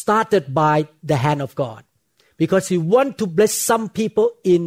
[0.00, 0.76] started by
[1.10, 1.82] the hand of God
[2.42, 4.60] because He want to bless some people in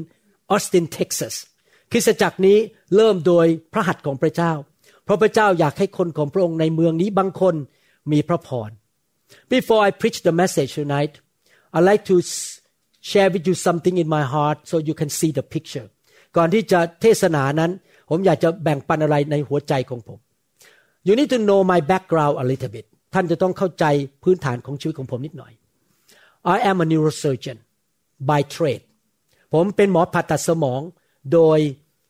[0.56, 1.36] Austin, Texas
[1.92, 2.58] คริสตจักรนี้
[2.96, 4.54] เริ่มโดยพระหัตถ์ของพระเจ้า
[5.04, 7.56] เพราะพระเจ้าอยากให้คนของพระองค์ในเมืองนี้บางคน
[8.12, 8.70] มีพระพร
[9.54, 11.14] Before I preach the message tonight
[11.78, 12.16] I like to
[13.10, 15.88] share with you something in my heart so you can see the picture
[16.38, 17.72] ก่อนที่จะเทศนานั้น
[18.10, 20.20] ผมอยากจะแบ่งปันอะไรในหัวใจของผม
[21.08, 23.85] You need to know my background a little bit ท่านจะต้องเข้าใจ
[24.23, 25.53] พื้นฐานของชีวิตของผมนิดหน่อย
[26.55, 27.59] I am a neurosurgeon
[28.31, 28.85] by trade
[29.55, 30.81] ผมเป็นหมอผ่าตัดสมอง
[31.33, 31.59] โดย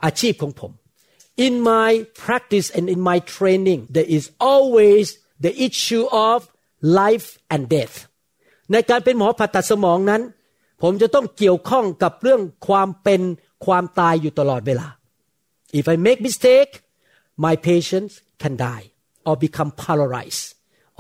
[0.05, 0.73] อาชีพของผม
[1.47, 1.91] In my
[2.25, 5.07] practice and in my training there is always
[5.45, 6.39] the issue of
[7.01, 7.97] life and death
[8.73, 10.23] ในการเป็นหมอผ่าตัดสมองนั้น
[10.83, 13.21] ผมจะต้องเกี่ยวข้องกับเรื่องความเป็น
[13.67, 14.89] ความตายอยู่ตลอดเวลา
[15.79, 16.73] If I make mistake
[17.47, 18.85] my patients can die
[19.29, 20.45] or become paralyzed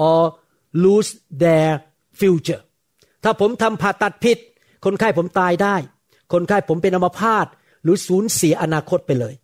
[0.08, 0.20] or
[0.84, 1.10] lose
[1.42, 1.70] their
[2.20, 2.62] future
[3.24, 4.38] ถ้าผมทำผ่าตัดผิด
[4.84, 5.76] คนไข้ผมตายได้
[6.32, 7.46] คนไข้ผมเป็นอัมพาต
[7.82, 9.34] หรือสูญเสียอนาคตไปเลย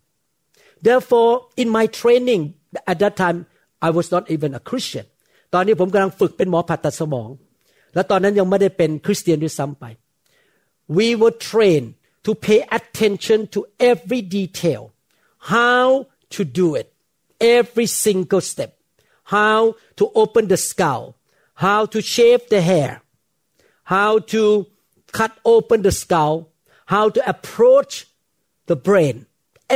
[0.86, 2.42] therefore in my training
[2.90, 3.38] at that time
[3.86, 5.06] I was not even a Christian
[5.54, 7.28] ตอนนี้ผมกำลังฝึกเป็นหมอผ่าตัดสมอง
[7.94, 9.84] และตอนนั้นยังไม่ได้เป็นคริสเตียนด้วยซ้ำไป
[10.98, 11.90] we were trained
[12.26, 14.82] to pay attention to every detail
[15.54, 15.86] how
[16.34, 16.86] to do it
[17.58, 18.70] every single step
[19.34, 19.60] how
[19.98, 21.04] to open the skull
[21.66, 22.90] how to shave the hair
[23.94, 24.42] how to
[25.18, 26.34] cut open the skull
[26.94, 27.94] how to approach
[28.70, 29.16] the brain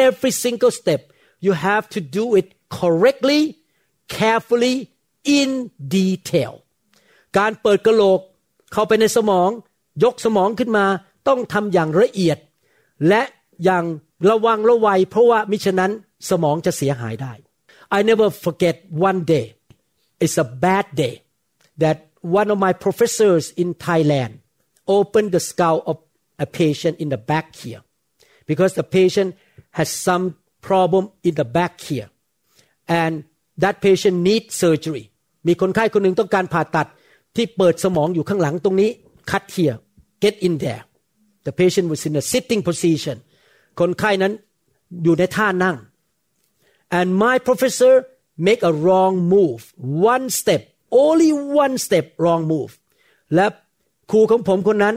[0.06, 1.00] every single step
[1.46, 2.48] you have to do it
[2.78, 3.40] correctly
[4.18, 4.76] carefully
[5.38, 5.50] in
[5.98, 6.52] detail
[7.38, 8.20] การเปิดกระโหลก
[8.72, 9.50] เข้าไปในสมอง
[10.04, 10.86] ยกสมองขึ้นมา
[11.28, 12.38] ต้องทำอย่างละเอียด
[13.08, 13.22] และ
[13.64, 13.84] อย่าง
[14.30, 15.92] ระวังระวัย เพราะว่ามิฉะนั้น
[16.30, 17.32] สมองจะเสียหายได้
[17.97, 19.55] I never forget one day
[20.19, 21.15] it's a bad day
[21.77, 24.39] that one of my professors in Thailand
[24.87, 25.97] opened the skull of
[26.39, 27.81] a patient in the back here
[28.45, 29.35] because the patient
[29.71, 32.09] has some problem in the back here
[32.87, 33.23] and
[33.63, 35.05] that patient needs surgery
[35.47, 36.87] มีคนไข้คนหนึ่งต้องการผ่าตัด
[37.35, 38.89] ที่เปิดสมองอยู่ข้างหลังตรงนี้
[39.31, 39.77] cut here
[40.23, 40.83] get in there
[41.45, 43.17] the patient was in a sitting position
[43.79, 44.33] คนไข้นั้น
[45.03, 45.75] อยู่ในท่านั่ง
[46.98, 47.94] and my professor
[48.46, 49.60] make a wrong move
[50.12, 50.62] one step
[51.04, 51.30] only
[51.64, 52.72] one step wrong move
[53.34, 53.46] และ
[54.10, 54.96] ครูของผมคนนั้น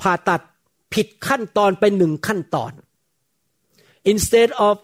[0.00, 0.42] ผ่าตัด
[0.94, 2.72] ผิดขั้นตอนไปหนึ่งขั้นตอน
[4.12, 4.74] instead of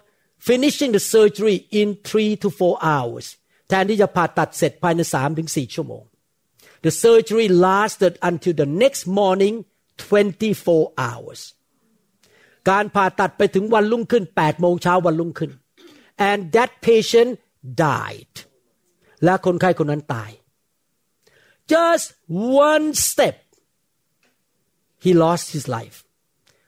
[0.49, 3.27] finishing the surgery in three to four hours
[3.69, 6.05] แทนที่จะผ่าตัดเสร็จภายในสามถึงสี่ชั่วโมง
[6.85, 9.55] the surgery lasted until the next morning
[10.23, 11.41] 24 hours
[12.71, 15.53] การผ่าตัดไปถึงวันรุ่งขึ้น8โมงเช้าวันรุ่งขึ้น
[16.30, 17.32] and that patient
[17.86, 18.36] died
[19.24, 20.32] และคนไข้คนนั้นตาย
[21.74, 22.08] just
[22.70, 23.36] one step
[25.04, 25.98] he lost his life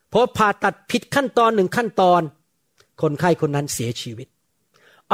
[0.09, 2.21] เพราะผ่าตัดผิดขั้นตอนหนึ่งขั้นตอน
[3.01, 4.27] คนไข้คนนั้นเสียชีวิต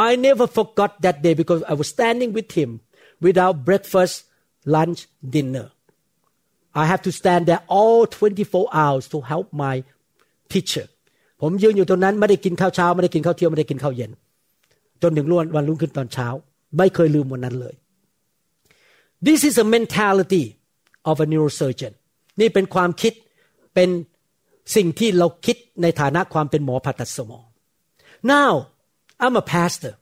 [0.08, 2.70] I never forgot that day because I was standing with him
[3.26, 4.16] without breakfast
[4.76, 5.02] lunch
[5.36, 5.68] dinner
[6.82, 9.76] I have to stand there all 24 hours to help my
[10.50, 10.86] teacher
[11.41, 14.11] ผมยืนอยู่ตรงนั้นไม่ได้กินข้าวเช้าไม่ได้กินข้าวเที่ยงไม่ได้กินข้าวเย็น
[15.03, 16.29] จนถึงรุ่นวันรุ่งขึ้นตอนเช้า
[16.79, 17.75] ไม่เคยลืมวันนั้นเลย
[19.27, 20.45] This is a mentality
[21.11, 21.93] of a neurosurgeon
[22.41, 23.13] นี่เป็นความคิด
[23.75, 23.89] เป็น
[24.77, 27.47] สิ่งที่เราคิดในฐานะความเป็นหมอผ่าตัดสมอง
[28.35, 28.51] Now
[29.23, 29.95] I'm a pastor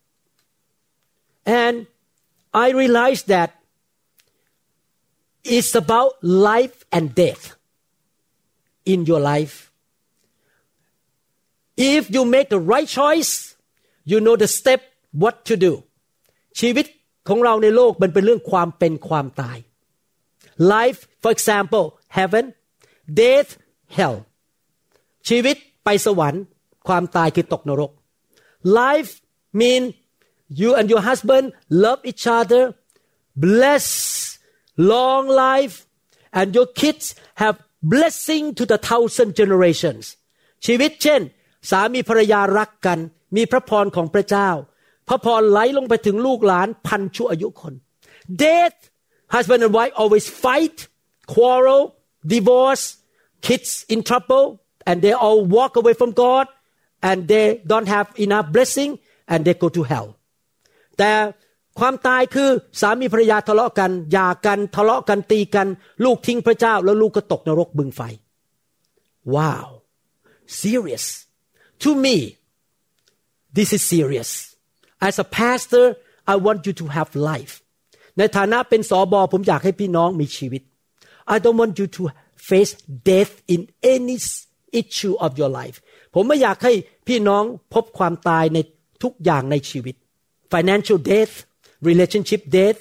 [1.62, 1.76] and
[2.64, 3.50] I realize that
[5.44, 7.44] it's about life and death
[8.84, 9.67] in your life
[11.93, 13.33] if you make the right choice
[14.11, 14.81] you know the step
[15.21, 15.73] what to do
[16.59, 16.85] ชีวิต
[17.27, 19.57] ของเราในโลกมันเป็นเรื่องความเป็นความตาย
[20.73, 21.85] life for example
[22.17, 22.45] heaven
[23.19, 23.51] death
[23.97, 24.17] hell
[25.29, 26.43] ชีวิตไปสวรรค์
[26.87, 27.91] ความตายคือตกนรก
[28.79, 29.11] life
[29.59, 29.83] mean
[30.59, 31.45] you and your husband
[31.83, 32.63] love each other
[33.45, 33.85] bless
[34.93, 35.75] long life
[36.39, 37.05] and your kids
[37.41, 37.55] have
[37.93, 40.03] blessing to the thousand generations
[40.65, 41.21] ชีวิตเช่น
[41.70, 42.98] สามีภรรยารักกัน
[43.36, 44.50] มีพระพรของพระเจ้า
[45.08, 47.74] พระพรไหลลงไปถึงลูกหลานพันชั่วอายุคน
[48.42, 48.78] death
[49.34, 50.76] husband and wife always fight
[51.32, 51.82] quarrel
[52.34, 52.84] divorce
[53.46, 54.46] kids in trouble
[54.88, 56.46] and they all walk away from God
[57.08, 58.90] and they don't have enough blessing
[59.32, 60.08] and they go to hell
[60.98, 61.12] แต่
[61.78, 62.48] ความตายคือ
[62.80, 65.66] สามีภรรยาทะเลาะกันหย่ากันทะเลาะกันตีกัน
[66.04, 68.00] ลูกทิ้งพระเจ้า แล้วลูกก็ตกนรกบึงไฟ
[69.34, 69.66] wow
[70.60, 71.06] serious
[71.84, 72.16] to me
[73.56, 74.30] this is serious
[75.08, 75.84] as a pastor
[76.32, 77.54] I want you to have life
[78.18, 80.62] ในฐานะเป็นสอบอผมอยากให้พี่น้องมีชีวิต
[81.34, 82.02] I don't want you to
[82.48, 82.72] face
[83.10, 83.60] death in
[83.94, 84.16] any
[84.80, 85.76] issue of your life
[86.14, 86.72] ผมไม่อยากให้
[87.08, 87.44] พี่น้อง
[87.74, 88.58] พบความตายใน
[89.02, 89.94] ทุกอย่างในชีวิต
[90.52, 91.34] financial death
[91.88, 92.80] relationship death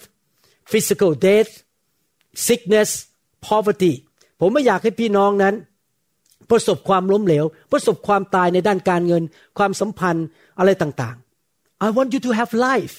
[0.72, 1.52] physical death
[2.48, 2.90] sickness
[3.48, 3.94] poverty
[4.40, 5.56] ผมไม่อยากให้พี่น้องนั้น
[6.52, 9.24] ประสบความล้มเหลว ประสบความตายในด้านการเงิน
[9.58, 10.28] ความสัมพันธ์
[10.60, 12.96] อะไรต่างๆ I want you to have life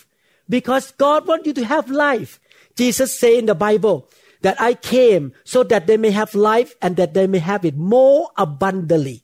[0.54, 2.30] because God want you to have life
[2.78, 3.96] Jesus say in the Bible
[4.44, 7.76] that I came so that they may have life and that they may have it
[7.94, 9.18] more abundantly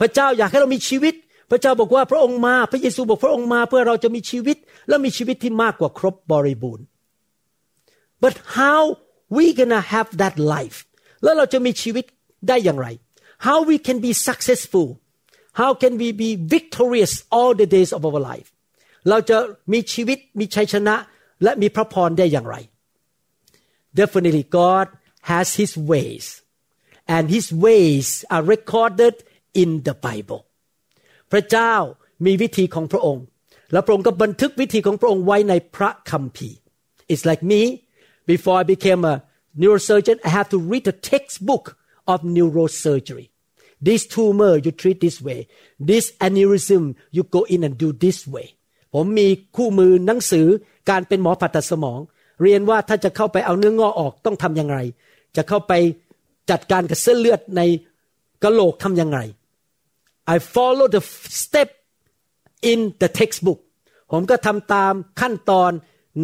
[0.00, 1.14] พระเจ้าอยากให้เรามีชีวิต
[1.50, 4.56] พระเจ้าบอกว่าพระองค์มา พระเยซูบอกพระองค์มาเพื่อเราจะมีชีวิต
[4.88, 6.84] และมีชีวิตที่มากกว่าครบบริบูรณ์
[8.22, 8.80] but how
[9.36, 10.78] we gonna have that life
[11.22, 12.04] แล้วเราจะมีชีวิต
[12.48, 12.88] ได้อย่างไร
[13.47, 14.87] how we can be successful
[15.61, 18.49] how can we be victorious all the days of our life
[19.09, 19.37] เราจะ
[19.71, 20.95] มีชีวิตมีชัยชนะ
[21.43, 22.55] และมีพระพรได้อย่างไร
[23.99, 24.87] definitely God
[25.31, 26.25] has His ways
[27.15, 29.15] and His ways are recorded
[29.61, 30.41] in the Bible
[31.31, 31.73] พระเจ้า
[32.25, 33.25] มีวิธีของพระองค์
[33.71, 36.57] และพระองค์ก็บันทึกวิธีของพระองค์ไว้ในพระคัมภีร์
[37.11, 37.61] It's like me
[38.31, 39.15] before I became a
[39.61, 41.65] neurosurgeon I have to read a textbook
[42.12, 43.26] of neurosurgery
[43.86, 45.40] this tumor you treat this way
[45.90, 46.84] this aneurysm
[47.16, 48.48] you go in and do this way
[48.94, 50.46] ผมมีคู่มือหนังสือ
[50.90, 52.00] การเป็นหมอผ่าตัดสมอง
[52.42, 54.78] เรียนว่าถ้าจะเข้าไปเอาเนื้องอกออกต้องทำอย่างไร
[55.36, 55.72] จะเข้าไป
[56.50, 57.62] จัดการกับเส้นเลือดใน
[58.42, 59.20] กะโหลกทำอย่างไร
[60.34, 61.02] I follow the
[61.42, 61.68] step
[62.70, 63.60] in the textbook
[64.10, 65.70] ผมก็ทำตามขั้นตอน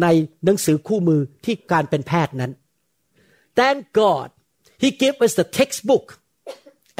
[0.01, 0.07] ใน
[0.45, 2.51] หนังสือคู่มือที่การเป็นแพทย์นั้น
[3.57, 4.27] Thank God
[4.82, 6.06] He gave us the textbook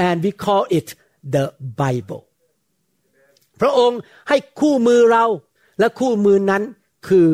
[0.06, 0.88] and we call it
[1.34, 1.44] the
[1.82, 2.22] Bible
[3.60, 5.24] พระองค์ให้คู่มือเรา
[5.78, 6.62] และคู่มือนั้น
[7.08, 7.26] คือ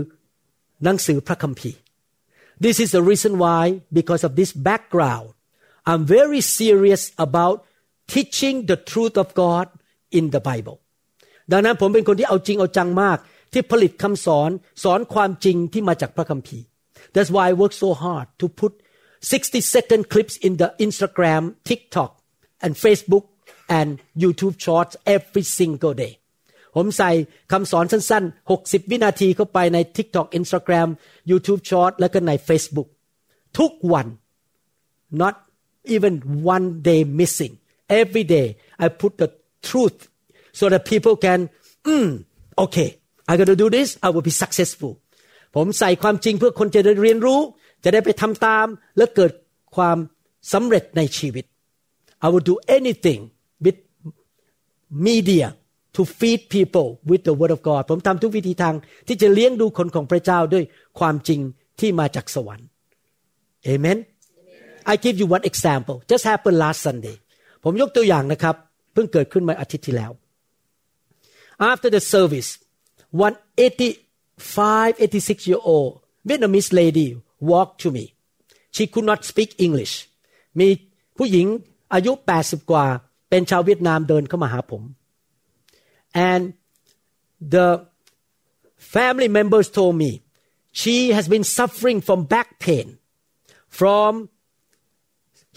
[0.84, 1.78] หนังสือพระคัมภีร์
[2.64, 3.62] This is the reason why
[3.98, 5.28] because of this background
[5.90, 7.56] I'm very serious about
[8.14, 9.66] teaching the truth of God
[10.18, 10.76] in the Bible
[11.52, 13.18] ดังนั้นผมเป็นคนที่เอาจริงเอาจังมาก
[13.52, 14.50] ที่ผลิตคำสอน
[14.84, 16.64] สอนความจริงที่มาจากพระคัมภีร์
[17.14, 18.72] That's why I work so hard to put
[19.20, 22.10] 60 second clips in the Instagram TikTok
[22.64, 23.24] and Facebook
[23.78, 23.88] and
[24.22, 26.14] YouTube shorts every single day
[26.76, 27.10] ผมใส่
[27.52, 30.88] คำสอนสั้นๆ 60 วินาทีเข้าไปใน TikTok Instagram
[31.30, 32.88] YouTube Short และก็ใน Facebook
[33.58, 34.06] ทุกวัน
[35.22, 35.34] not
[35.94, 36.14] even
[36.54, 37.52] one day missing
[38.00, 38.46] every day
[38.84, 39.28] I put the
[39.68, 39.98] truth
[40.58, 41.40] so that people can
[41.90, 42.10] mm,
[42.64, 42.88] okay
[43.30, 44.92] I gotta do this I will be successful
[45.56, 47.40] ผมใส่ความจริงเพื่อคนจะได้เรียนรู้
[47.83, 48.65] จะได้ไปทำตาม
[48.97, 49.31] และเกิด
[49.75, 49.97] ความ
[50.53, 51.45] สำเร็จในชีวิต
[52.25, 53.21] I will do anything
[53.65, 53.77] with
[55.07, 55.47] media
[55.95, 58.75] to feed people with the word of God ผมทำทุกวิธีทาง
[59.07, 60.63] ที่จะเลี้ยงดูคนของพระเจ้าด้วย
[60.99, 61.39] ความจริง
[61.79, 62.67] ที่มาจากสวรรค์
[63.69, 63.97] Amen
[64.91, 67.15] I give you one example just happened last Sunday
[67.63, 68.55] ผมยกตัวอย่างนะครับ
[68.93, 70.11] เพิ่งเกิดขึ้นมาอาทิตย์ที่แล้ว
[71.71, 72.49] After the service
[73.25, 75.91] one 85 86 year old
[76.27, 77.07] Vietnamese lady
[77.49, 78.05] Walk to me
[78.75, 79.93] she could not speak English
[80.59, 80.67] มี
[81.17, 81.47] ผู้หญิง
[81.93, 82.85] อายุ 80 กว่า
[83.29, 84.83] เป็นชาวเวียดนามเดินเข้ามาหาผม
[86.29, 86.43] and
[87.53, 87.67] the
[88.95, 90.11] family members told me
[90.81, 92.87] she has been suffering from back pain
[93.79, 94.11] from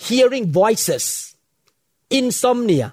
[0.06, 1.04] hearing voices
[2.18, 2.88] insomnia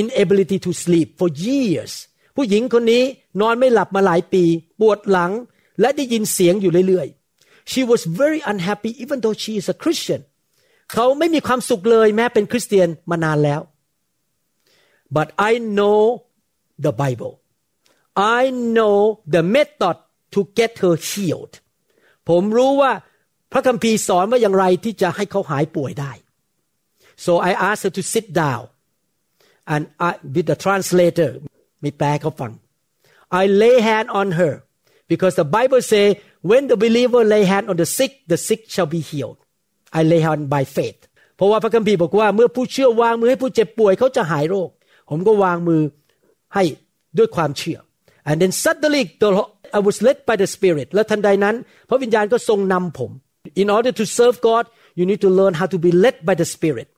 [0.00, 1.92] inability to sleep for years
[2.36, 3.02] ผู้หญิงคนนี้
[3.40, 4.44] นอนไม่หลับมาหลายปี
[4.80, 5.32] ปวดหลัง
[5.80, 7.23] และได้ยินเสียงอยู่เรื่อยๆ
[7.71, 10.21] she was very unhappy even though she is a Christian
[10.93, 13.61] เขาไม่มีความสุขเลยแม้เป็นคริสเตียนมานานแล้ว
[15.17, 15.99] but I know
[16.85, 17.33] the Bible
[18.39, 18.41] I
[18.75, 18.97] know
[19.35, 19.97] the method
[20.33, 21.53] to get her healed
[22.29, 22.91] ผมรู้ว่า
[23.51, 26.11] พระคัมภีร์สอนว่าอย่างไรที่จะให้เขาหายป่วยได้
[27.25, 28.63] so I asked her to sit down
[29.73, 31.31] and I, with the translator
[31.83, 32.51] มีแปลเขาฟัง
[33.41, 34.53] I lay hand on her
[35.12, 36.04] Because the Bible say
[36.50, 39.38] when the believer lay hand on the sick the sick shall be healed
[39.98, 41.00] I lay hand by faith
[41.36, 44.70] เพราะว่าพระคัมภีร์บอกว่าเมื่อผู้เชื่อวางมือให้ผู้เจ็บป่วยเขาจะหายโรค
[45.10, 45.80] ผมก็วางมือ
[46.54, 46.64] ให้
[47.18, 47.78] ด้วยความเชื่อ
[48.30, 49.02] and then suddenly
[49.78, 51.56] I was led by the Spirit และทันใดนั้น
[51.88, 53.10] พระวิญญาณก็ทรงนำผม
[53.62, 54.64] in order to serve God
[54.98, 56.88] you need to learn how to be led by the Spirit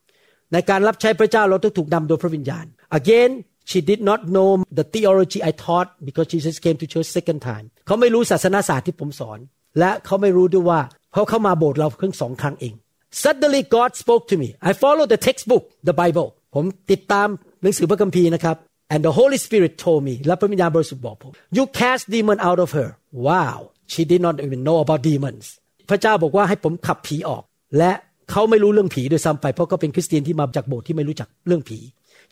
[0.53, 2.65] ในการรับใช้พระเจ้าเราต้องถูกนำโดยพระวิญญาณ
[2.99, 3.31] again
[3.70, 7.40] she did not know the theology I taught because she just came to church second
[7.48, 9.38] time เขาไม่รู้ศาสนาศาสตร์ที่ผมสอน
[9.78, 10.80] และเขาไม่รู้ด้วยว่า
[11.12, 12.74] เขาเข้ามาโบสถ์เราเพิ่งสองครั้งเอง
[13.22, 17.28] suddenly God spoke to me I follow the textbook the Bible ผมติดตาม
[17.62, 18.56] หนังสือพระคัมภีร์นะครับ
[18.92, 22.90] and the Holy Spirit told me และพระวิญญาณบริสุทธิ์บอกผม you cast demon out of her
[23.28, 23.58] wow
[23.92, 25.44] she did not even know about demons
[25.90, 27.42] พระเจ้าบอกว่าให้ผมขับผีออก
[27.78, 27.92] และ
[28.30, 31.78] เขาไม่รู้เรื่องผีด้วยซ้ำไปเพราะเขาเป็นคริสเตียนที่มาจากโบสถ์ที่ไม่รู้จักเรื่องผี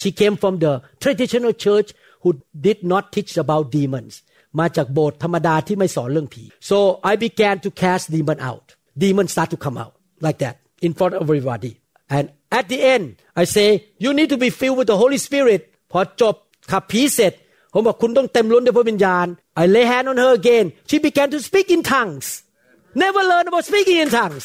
[0.02, 0.72] she came from the
[1.02, 1.88] traditional church
[2.22, 2.30] who
[2.66, 4.12] did not teach about demons
[4.58, 6.78] มาจากโบสถ์ธรรมดาที่ไม่สอนเรื่องผี so
[7.10, 8.66] I began to cast demon out
[9.02, 9.94] demons start to come out
[10.26, 10.54] like that
[10.87, 11.72] in front of everybody
[12.16, 12.25] and
[12.58, 13.04] at the end
[13.42, 13.68] I say
[14.04, 15.60] you need to be filled with the Holy Spirit
[15.92, 16.34] พอจบ
[16.72, 17.32] ขับผีเสร็จ
[17.72, 19.26] ผมบอกคุณต้องเต็มล้นด้วยพระวิญญาณ
[19.62, 22.26] I lay hand on her again she began to speak in tongues
[23.02, 24.44] never learn about speaking in tongues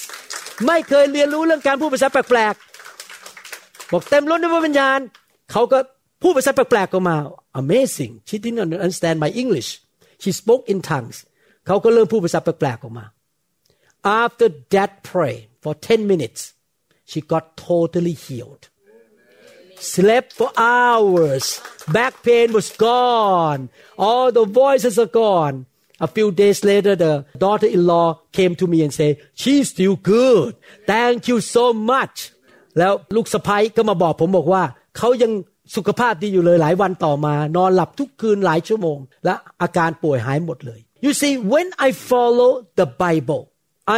[0.65, 4.99] ไม่เคยเรียนรู้เรื่องการพูดภาษาแปลกๆบอกเต็มล้นด้วยพระวิญญาณ
[5.51, 5.79] เขาก็
[6.21, 7.17] พูดภาษาแปลกๆออกมา
[7.61, 9.69] amazing she didn't understand my English
[10.21, 11.17] she spoke in tongues
[11.67, 13.05] เขาก็เริ่มพูดภาษาแปลกๆออกมา
[14.23, 16.41] after that pray for 10 minutes
[17.09, 18.63] she got totally healed
[19.93, 21.45] slept for hours
[21.95, 23.61] back pain was gone
[24.05, 25.57] all the voices are gone
[26.05, 27.13] a few days later the
[27.43, 30.51] daughter-in-law came to me and said she's still good
[30.93, 32.17] thank you so much
[32.79, 34.63] แล้วลูกสะพ้ยก็มาบอกผมบอกว่า
[34.99, 35.31] เขายัง
[35.75, 43.43] สุขภาพดีอยู่เลยหลายวันต่อมา นอนหลับทุกคืนหลายชั่วโมง และอาการป่วยหายหมดเลย you see when I follow the Bible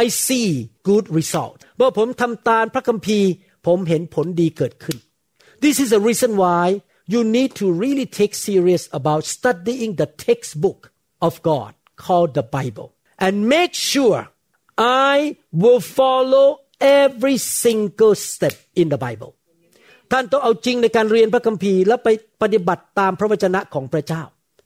[0.02, 0.48] I see
[0.88, 3.30] good result เมื่อผมทำตามพระคัมภีร์
[3.66, 4.96] ผมเห็นผลดีเกิดขึ้น
[5.64, 6.64] This is the reason why
[7.12, 10.80] you need to really take serious about studying the textbook
[11.26, 11.70] of God
[12.04, 12.88] called the Bible
[13.24, 14.20] and make sure
[15.10, 15.14] I
[15.62, 16.46] will follow
[16.80, 19.32] every single step in the Bible
[20.13, 22.07] ท่านต้องเอาจริงในการเรียนพระคัมภีร์ และไป
[22.41, 24.23] ปฏิบัติตามพระวจนะของพระเจ้า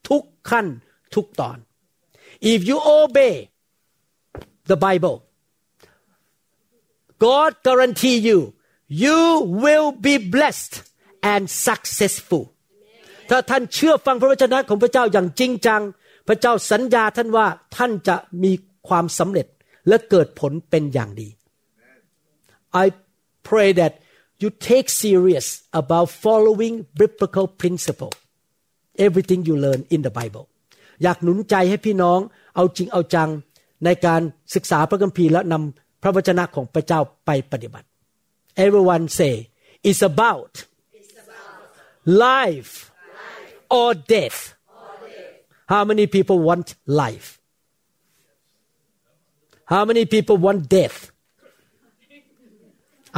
[0.09, 0.65] ทุกขั้น
[1.15, 1.57] ทุกตอน
[2.51, 3.33] if you obey
[4.71, 5.17] the Bible
[7.25, 8.39] God guarantee you
[9.03, 9.19] you
[9.63, 10.73] will be blessed
[11.33, 12.43] and successful
[13.29, 15.81] ถ้าท่านเชื่อฟังพระวจนะของพระเจ้าอย่างจริงจัง
[16.27, 18.51] พระเจ้าสัญญาท่านว่าท่านจะมี
[18.87, 19.47] ความสำเร็จ
[19.87, 21.29] และเกิดผลเป็นอย่างดี
[22.83, 22.85] I
[23.49, 23.93] pray that
[24.42, 25.46] you take serious
[25.80, 28.12] about following biblical principle
[29.06, 30.44] everything you learn in the Bible
[31.02, 32.18] อยากหนุนใจให้พี่น้อง
[32.54, 33.30] เอาจริงเอาจัง
[33.84, 34.20] ในการ
[34.54, 37.86] ศึกษาพระคัมภีร์และนำพระวจนะของพระเจ้าไปปฏิบัติ
[38.66, 39.34] everyone say
[39.88, 40.52] it's about
[42.28, 42.74] life
[43.78, 44.40] or death
[45.72, 46.68] how many people want
[47.04, 47.28] life
[49.72, 50.98] how many people want death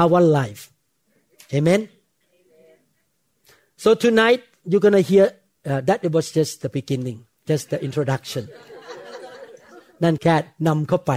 [0.02, 0.62] I want life
[1.56, 1.80] amen
[3.82, 5.26] so tonight you're gonna hear
[5.70, 7.18] uh, that it was just the beginning
[7.50, 8.44] just the introduction
[10.02, 10.36] นั่นแค่
[10.68, 11.12] นำเข้าไป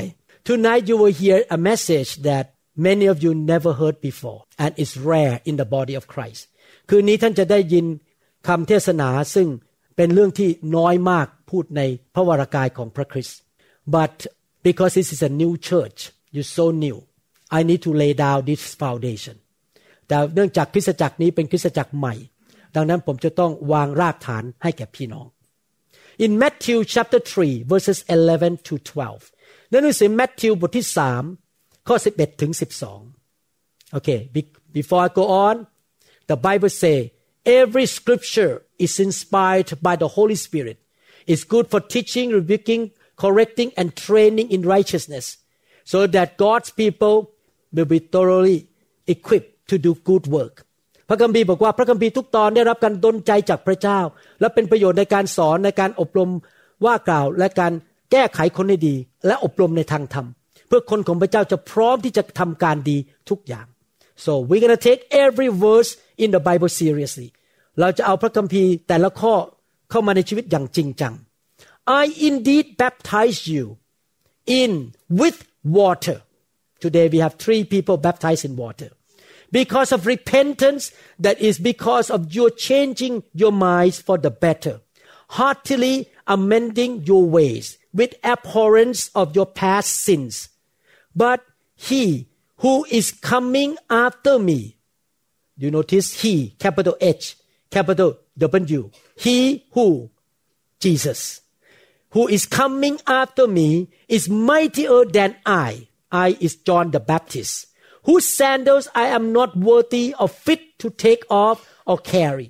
[0.49, 2.45] tonight you will hear a message that
[2.87, 6.41] many of you never heard before and is rare in the body of Christ
[6.89, 7.85] คืนนี้ท่านจะได้ยิน
[8.47, 9.47] คำเทศนาซึ่ง
[9.95, 11.81] เป็นเรื่องที่น้อยมากพูดใน
[12.13, 13.39] พระวรากายของพระคริสต์
[13.95, 14.15] but
[14.67, 15.99] because this is a new church
[16.35, 16.97] you so new
[17.57, 19.35] I need to lay down this foundation
[20.11, 22.15] แต่เนื่องจากคริสตจักรนี้เป็นคริสตจักรใหม่
[22.75, 25.27] ดังนั้นผมจะต้องวางรากฐานให้แก่พี่น้อง
[26.25, 30.87] in Matthew chapter 3 verses 11 to 12ในหนังสือ Matthew บทที่
[31.35, 32.51] 3ข้อ11ถึง
[33.23, 34.19] 12 okay
[34.77, 35.55] before I go on
[36.29, 36.97] the Bible say
[37.61, 38.53] every scripture
[38.85, 40.77] is inspired by the Holy Spirit
[41.33, 42.83] is good for teaching rebuking
[43.23, 45.25] correcting and training in righteousness
[45.91, 47.15] so that God's people
[47.73, 48.69] will be thoroughly
[49.07, 50.54] equipped to do good work
[51.08, 54.00] พระคัมภีร์บอกว่าพระคัมภีร์ทุกตอนได้รับการดลใจจากพระเจ้า
[54.40, 56.30] และเป็นประโยชน์ในการสอนในการอบรม
[56.84, 57.72] ว่ากล่าวและการ
[58.12, 58.94] แก้ไขคนให้ดี
[59.26, 60.26] และอบรมในทางธรรม
[60.66, 62.96] เพื่อคนของพระเจ้าจะพร้อมที่จะทำการดี
[63.30, 63.66] ทุกอย่าง
[64.24, 65.90] so we're gonna take every verse
[66.22, 67.28] in the Bible seriously
[67.80, 69.34] เราจะเอาพระคัมภีร์แต่ละข้อ
[69.90, 71.14] เข้ามาในชีวิตอย่างจริงจัง
[72.02, 73.64] I indeed baptize you
[74.60, 74.72] in
[75.20, 75.38] with
[75.78, 76.18] water
[76.84, 78.90] today we have three people baptized in water
[79.52, 84.80] because of repentance that is because of your changing your minds for the better.
[85.28, 90.48] Heartily amending your ways with abhorrence of your past sins.
[91.14, 91.44] But
[91.76, 94.78] he who is coming after me
[95.56, 97.36] you notice he capital H
[97.70, 100.10] capital W he who
[100.80, 101.40] Jesus
[102.10, 105.88] who is coming after me is mightier than I.
[106.10, 107.68] I is John the Baptist
[108.06, 111.58] whose sandals I am not worthy or fit to take off
[111.90, 112.48] or carry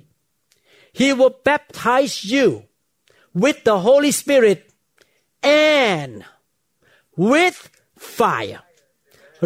[0.99, 2.47] he will baptize you
[3.43, 4.59] with the Holy Spirit
[5.43, 6.13] and
[7.31, 7.57] with
[8.19, 8.61] fire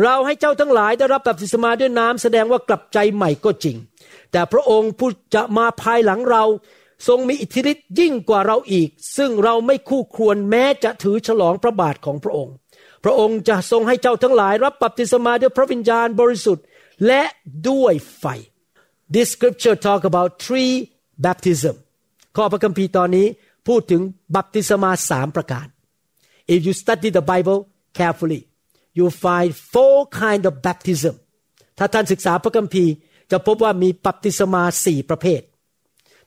[0.03, 3.77] เราให้เจ้าทั้งหลายได้รับบัพติศมาด้วยน้ำแสดงว่ากลับใจใหม่ก็จริง
[4.31, 6.43] แต่พระองค์ผู้จะมาภายหลังเรา
[7.07, 12.55] ทรงมีอิทธิฤทธิ์ยิ่งกว่าเราอีก ซึ่งเราไม่คู่ควรแม้จะถือฉลองพระบาทของพระองค์
[13.03, 16.65] พระองค์จะทรงให้เจ้าทั้งหลาย รับบัพติศมาด้วยพระวิญญาณบริสุทธิ์
[17.07, 17.23] และ
[17.69, 18.25] ด้วยไฟ
[19.13, 20.73] This scripture talk about three
[21.25, 21.75] baptism
[22.35, 23.27] ข้อพระคัมภีร์ตอนนี้
[23.67, 24.01] พูดถึง
[24.35, 25.67] บัพติศมาสามประการ
[26.53, 27.59] If you study the Bible
[27.99, 28.41] carefully
[28.97, 31.15] you find four kind of baptism
[31.77, 32.91] ถ้าท่านศึกษาพระคัมภีร์
[33.31, 35.41] จะพบว่ามีบัพติศมาสี่ประเภท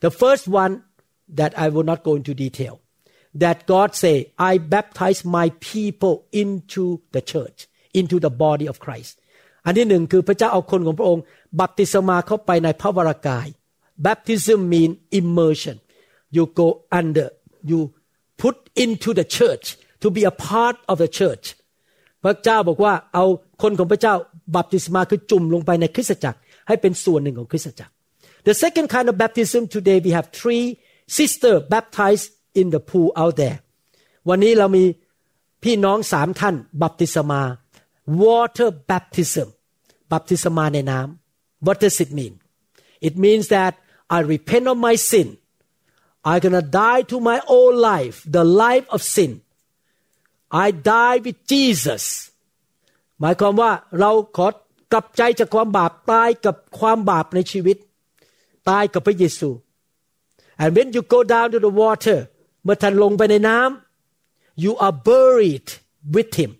[0.03, 0.73] The first one
[1.39, 2.73] that I will not go into detail
[3.42, 4.14] that God say
[4.50, 7.58] I baptize my people into the church
[8.00, 9.12] into the body of Christ
[9.64, 11.22] อันที่หนึ่งคือพระเจ้าเอาคนของพระองค์
[11.60, 13.46] บัพติศมาเข้าไปในพระวรากาย
[14.06, 15.76] Baptism mean immersion
[16.36, 16.68] you go
[16.98, 17.28] under
[17.70, 17.80] you
[18.42, 19.66] put into the church
[20.02, 21.46] to be a part of the church
[22.24, 23.24] พระเจ้าบอกว่าเอา
[23.62, 24.14] คนของพระเจ้า
[24.56, 27.92] บัพติศมาคือจุ่มลงไปในคริสตจักร ให้เป็นส่วนหนึ่งของคริสตจักร
[28.48, 30.66] The second kind of baptism today we have three
[31.18, 32.26] sister baptized
[32.59, 33.57] in the pool out there
[34.29, 34.83] วันนี้เรามี
[35.63, 37.41] พี่น้องสามท่าน บัพติศมา
[38.23, 39.47] water baptism
[40.11, 42.33] บัพติศมาในน้ำ What does it mean
[43.07, 43.73] It means that
[44.15, 45.27] I repent of my sin
[46.29, 49.31] I'm gonna die to my old life the life of sin
[50.65, 52.03] I die with Jesus
[53.19, 54.47] หมายความว่าเราขอ
[54.93, 57.77] กลับใจจากความบาปตายกับความบาปในชีวิต
[58.69, 59.49] ตายกับพระเยซู
[60.61, 62.17] and when you go down to the water
[62.64, 65.68] เมื่อท่านลงไปในน้ำ you are buried
[66.14, 66.50] with him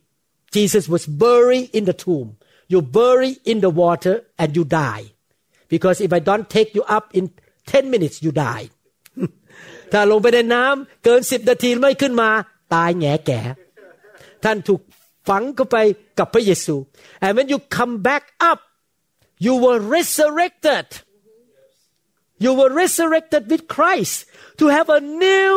[0.54, 2.28] Jesus was buried in the tomb
[2.72, 5.04] you bury in the water and you die
[5.72, 7.24] because if I don't take you up in
[7.66, 8.66] 10 minutes you die
[9.92, 12.30] ถ้าลงไปในน้ำเกินสิบนาทีไม่ขึ้นมา
[12.74, 13.40] ตายแง่แก่
[14.44, 14.80] ท่านถูก
[15.28, 15.76] ฝังเข้าไป
[16.18, 16.76] กับพระเยซู
[17.24, 18.60] and when you come back up
[19.46, 20.86] you were resurrected
[22.44, 24.16] you were resurrected with Christ
[24.58, 25.56] to have a new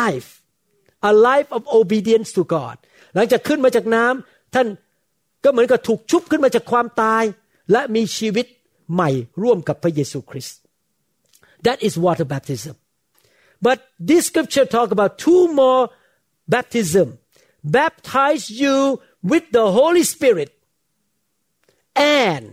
[0.00, 0.30] life
[1.10, 2.76] a life of obedience to God
[3.14, 4.66] หลังจากขึ้นมาจากน้ำท่าน
[5.44, 7.24] ก็เหมือนกับถูกชุบขึ้นมาจากความตาย
[7.72, 8.46] และมีชีวิต
[8.92, 9.10] ใหม่
[9.42, 10.58] ร่วมกับพระเยซูคริสต์
[11.66, 12.74] that is water baptism
[13.66, 13.78] but
[14.08, 15.82] this scripture talk about two more
[16.54, 17.06] baptism
[17.76, 18.76] baptize you
[19.30, 20.50] with the Holy Spirit
[21.96, 22.44] and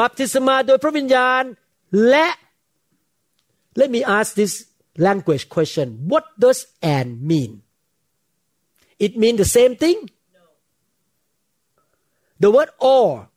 [0.00, 1.42] บัพติศมาโดยพระวิญญาณ
[2.08, 2.28] และ
[3.80, 4.52] let me ask this
[4.96, 7.62] language question what does and mean
[8.98, 9.98] it mean the same thing
[12.42, 13.28] the word or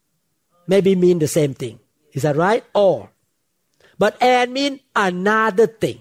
[0.66, 1.78] maybe mean the same thing
[2.12, 3.10] is that right or
[3.98, 6.00] but and mean another thing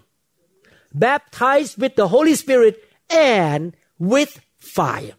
[0.94, 2.76] baptized with the Holy Spirit
[3.10, 3.76] and
[4.12, 5.16] with fire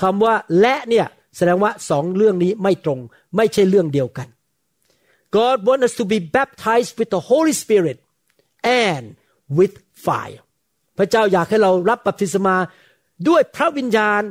[0.00, 3.00] คำว่าและเนี่ยแสดงว่าสองเรื่องนี้ไม่ตรง
[3.36, 4.28] ไม่ใช่เรื่องเดียวกัน
[5.36, 7.98] God wants us to be baptized with the Holy Spirit
[8.86, 9.04] and
[9.58, 9.74] with
[10.06, 10.40] fire
[10.98, 12.56] พระเจ้าอยากให้เรารับบัพติศมา
[13.28, 14.22] ด้วยพระวิญญาณ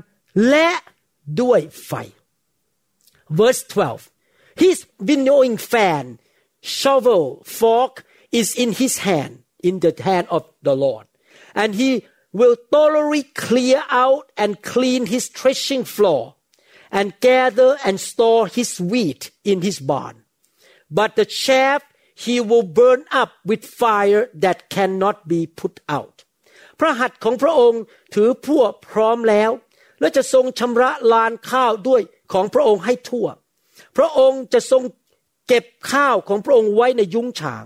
[0.49, 0.69] และ
[1.41, 1.93] ด้วยไฟ
[3.39, 4.11] Verse 12
[4.63, 6.05] His winnowing fan
[6.79, 7.25] shovel
[7.59, 7.95] fork
[8.39, 9.33] is in his hand
[9.67, 11.05] in the hand of the Lord
[11.61, 11.91] and he
[12.39, 16.35] will thoroughly clear out and clean his threshing floor
[16.91, 20.15] and gather and store his wheat in his barn
[20.89, 21.81] but the chaff
[22.24, 26.16] he will burn up with fire that cannot be put out
[26.78, 27.82] พระหัตถ์ของพระองค์
[28.14, 29.50] ถือพวกพร้อมแล้ว
[30.00, 32.02] และจะทรงชำระลานข้าวด้วย
[32.32, 33.26] ของพระองค์ให้ทั่ว
[33.96, 34.82] พระองค์จะทรง
[35.48, 37.64] เก็บข้าวของพระองค์ไว้ในยุ้งฉาง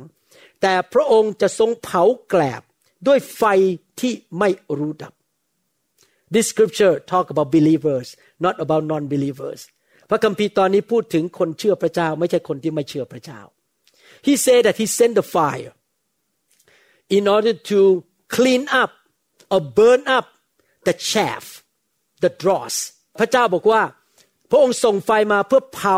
[0.63, 2.63] แต่พระองค์จะทรงเผาแกลบ
[3.07, 3.43] ด้วยไฟ
[4.01, 5.13] ที่ไม่รู้ดับ
[6.35, 8.09] This scripture talk about believers
[8.45, 9.61] not about non-believers
[10.11, 13.41] พระคัมภีร์ตอนนี้พูดถึงคนเชื่อพระเจ้า ไม่ใช่คนที่ไม่เชื่อพระเจ้า
[14.28, 15.72] He said that he sent the fire
[17.18, 17.80] in order to
[18.36, 18.92] clean up
[19.54, 20.26] or burn up
[20.88, 21.44] the chaff
[22.24, 22.76] the dross
[23.20, 23.82] พระเจ้าบอกว่า
[24.50, 25.98] พระองค์ส่งไฟมาเพื่อเผา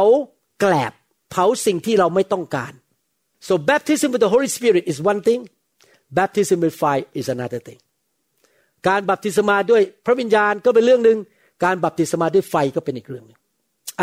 [0.60, 0.94] แกลบ
[1.32, 2.74] เผาสิ่งที่เราไม่ต้องการ
[3.48, 5.42] so baptism with the Holy Spirit is one thing
[6.20, 7.80] baptism with fire is another thing
[8.88, 11.18] การบัพติศมาด้วยพระวิญญาณก็เป็นเรื่องหนึ่ง
[11.64, 13.40] การบัพติศมาด้วยไฟก็เป็นอีกเรื่องหนึ่ง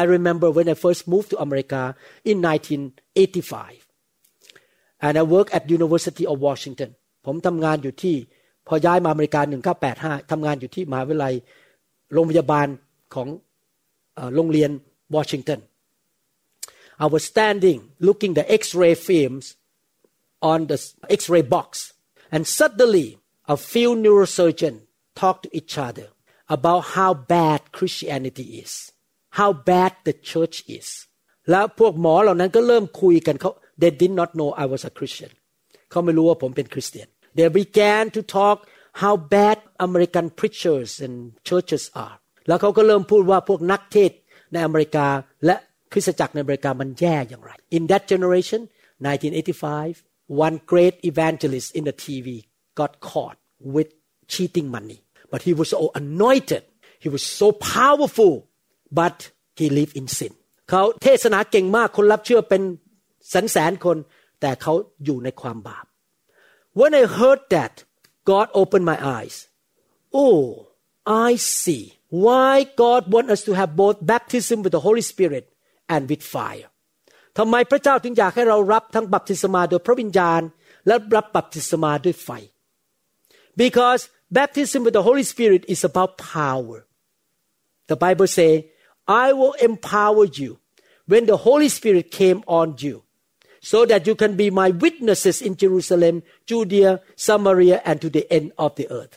[0.00, 1.82] I remember when I first moved to America
[2.30, 3.87] in 1985
[5.06, 6.90] and I worked at University of Washington
[7.26, 8.16] ผมทำงานอยู่ที่
[8.68, 9.40] พอย้ายมาอเมริกา
[9.84, 11.34] 1985ทำงานอยู่ที่มหาวิทยาลัย
[12.12, 12.66] โรงพยาบาล
[13.14, 13.28] ของ
[14.14, 14.70] เอ่อโรงเรียน
[15.14, 15.60] วอชิงตัน
[17.04, 19.44] I was standing looking the X-ray films
[20.52, 20.78] on the
[21.18, 21.68] X-ray box
[22.34, 23.08] and suddenly
[23.54, 24.80] a few neurosurgeons
[25.20, 26.08] talked to each other
[26.56, 28.72] about how bad Christianity is
[29.40, 30.88] how bad the church is
[31.50, 33.50] แล้วพวกหมอเหล่านั้นก็เริ่มคุยกันเขา
[33.82, 35.32] they did not know I was a Christian
[35.90, 38.58] เขาไม่รู้ว่าผมเป็นคริสเตียน they began to talk
[39.02, 41.16] how bad American preachers and
[41.48, 42.16] churches are
[42.48, 44.12] แล้วเขาก็เริ่มพูดว่าพวกนักเทศ
[44.52, 45.06] ในอเมริกา
[45.46, 45.56] และ
[45.92, 48.60] คริสตจักรในอเมริกามันแย่อย่างไร in that generation
[49.00, 50.02] 1985
[50.46, 52.28] one great evangelist in the TV
[52.80, 53.38] got caught
[53.74, 53.90] with
[54.32, 54.98] cheating money
[55.32, 56.62] but he was so anointed
[57.04, 58.34] he was so powerful
[59.00, 59.16] but
[59.60, 60.32] he lived in sin
[60.70, 62.62] เขาเทศนาเก่งมากคนรับเชื่อเป็น
[63.28, 63.96] แสนแสนคน
[64.40, 64.72] แต่เขา
[65.04, 65.84] อยู่ในความบาป
[66.78, 67.74] when I heard that
[68.30, 69.36] God opened my eyes
[70.22, 70.44] oh
[71.26, 71.84] I see
[72.24, 72.52] why
[72.82, 75.44] God want us to have both baptism with the Holy Spirit
[75.94, 76.68] and with fire
[77.38, 80.42] ทำไมพระเจ้าถึงอยากให้เรารับทั้งบัพติศมาโดยพระวิญญาณ
[80.86, 82.28] และรับบัพติศมาด้วยไฟ
[83.62, 84.02] because
[84.36, 86.78] baptism with the Holy Spirit is about power
[87.90, 88.52] the Bible say
[89.24, 90.50] I will empower you
[91.10, 92.96] when the Holy Spirit came on you
[93.70, 98.52] so that you can be my witnesses in Jerusalem Judea Samaria and to the end
[98.64, 99.14] of the earth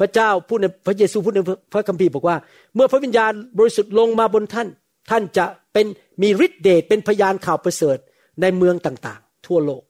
[0.00, 1.40] พระเจ้าพูดในพระเยซูพูดใน
[1.72, 2.36] พระคัมภีร์บอกว่า
[2.74, 4.68] เมื่อพระวิญญาณบริสุทธิ์ลงมาบนท่าน
[5.10, 5.86] ท่านจะเป็น
[6.22, 7.98] มีฤทธิเดชเป็นพยานข่าวประเสริฐ
[8.40, 9.82] ในเมืองต่างๆ ทั่วโลก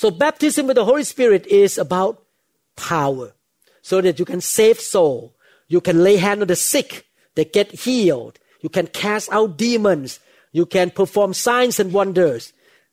[0.00, 2.14] so baptism with the Holy Spirit is about
[2.92, 3.28] power
[3.88, 5.18] so that you can save soul
[5.74, 6.90] you can lay hand on the sick
[7.36, 10.10] they get healed you can cast out demons
[10.58, 12.42] you can perform signs and wonders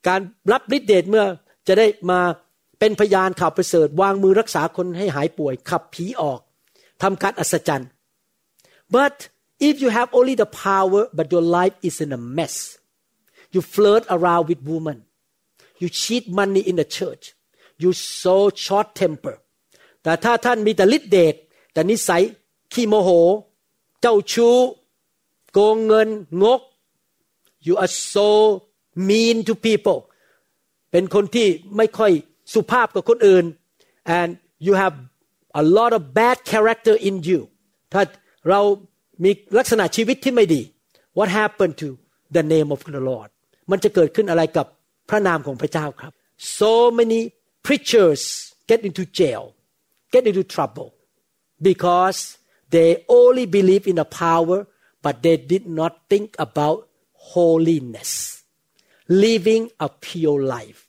[0.09, 0.21] การ
[0.53, 1.25] รับฤทธิเดชเมื่อ
[1.67, 2.21] จะได้มา
[2.79, 6.41] เป็นพยานข่าวประเสริฐ วางมือรักษาคนให้หายป่วย ขับผีออก
[7.03, 7.89] ทำการอัศจรรย์
[8.97, 9.17] but
[9.69, 12.55] if you have only the power but your life is in a mess
[13.55, 14.99] you flirt around with women
[15.81, 17.25] you cheat money in the church
[17.83, 17.91] you
[18.23, 19.37] so short temper
[20.03, 21.35] แต่ถ้าท่านมีแต่ฤทธิเดช
[21.73, 22.23] แต่นิสัย
[22.73, 23.11] ขี้โมโห
[24.01, 24.57] เจ้าชู้
[25.53, 26.09] โกงเงิน
[26.43, 26.61] งก
[27.67, 28.29] you are so
[29.10, 30.00] mean to people
[30.92, 31.48] เป็นคนที่
[31.78, 32.12] ไม่ค่อย
[32.54, 33.46] สุภาพกับคนอื่น
[34.20, 34.30] and
[34.66, 34.96] you have
[35.62, 37.42] a lot of bad character in you
[37.94, 38.02] ถ้า
[38.50, 38.62] เรา
[39.24, 40.62] มีลักษณะชีวิตที่ไม่ดี
[41.18, 41.88] what happened to
[42.36, 43.30] the name of the Lord
[43.72, 44.68] มันจะเกิดขึ้นอะไรกับ
[45.10, 46.14] พระนามของพระเจ้าครับ
[46.60, 47.22] so many
[47.68, 48.22] preachers
[48.70, 49.44] get into jail
[50.14, 50.90] get into trouble
[51.70, 52.20] because
[52.76, 54.58] they only believe in the power
[55.06, 56.78] but they did not think about
[57.34, 58.12] holiness
[59.09, 60.81] Living a pure life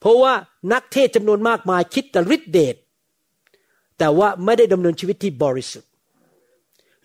[0.00, 0.32] เพราะว่า
[0.72, 2.76] นักเทศจำนวนมากมายคิดแต่ฤทธิเดช
[3.98, 5.90] แต่ว่าไม่ได้ดำเนินชีวิตที่บริสุทธิ์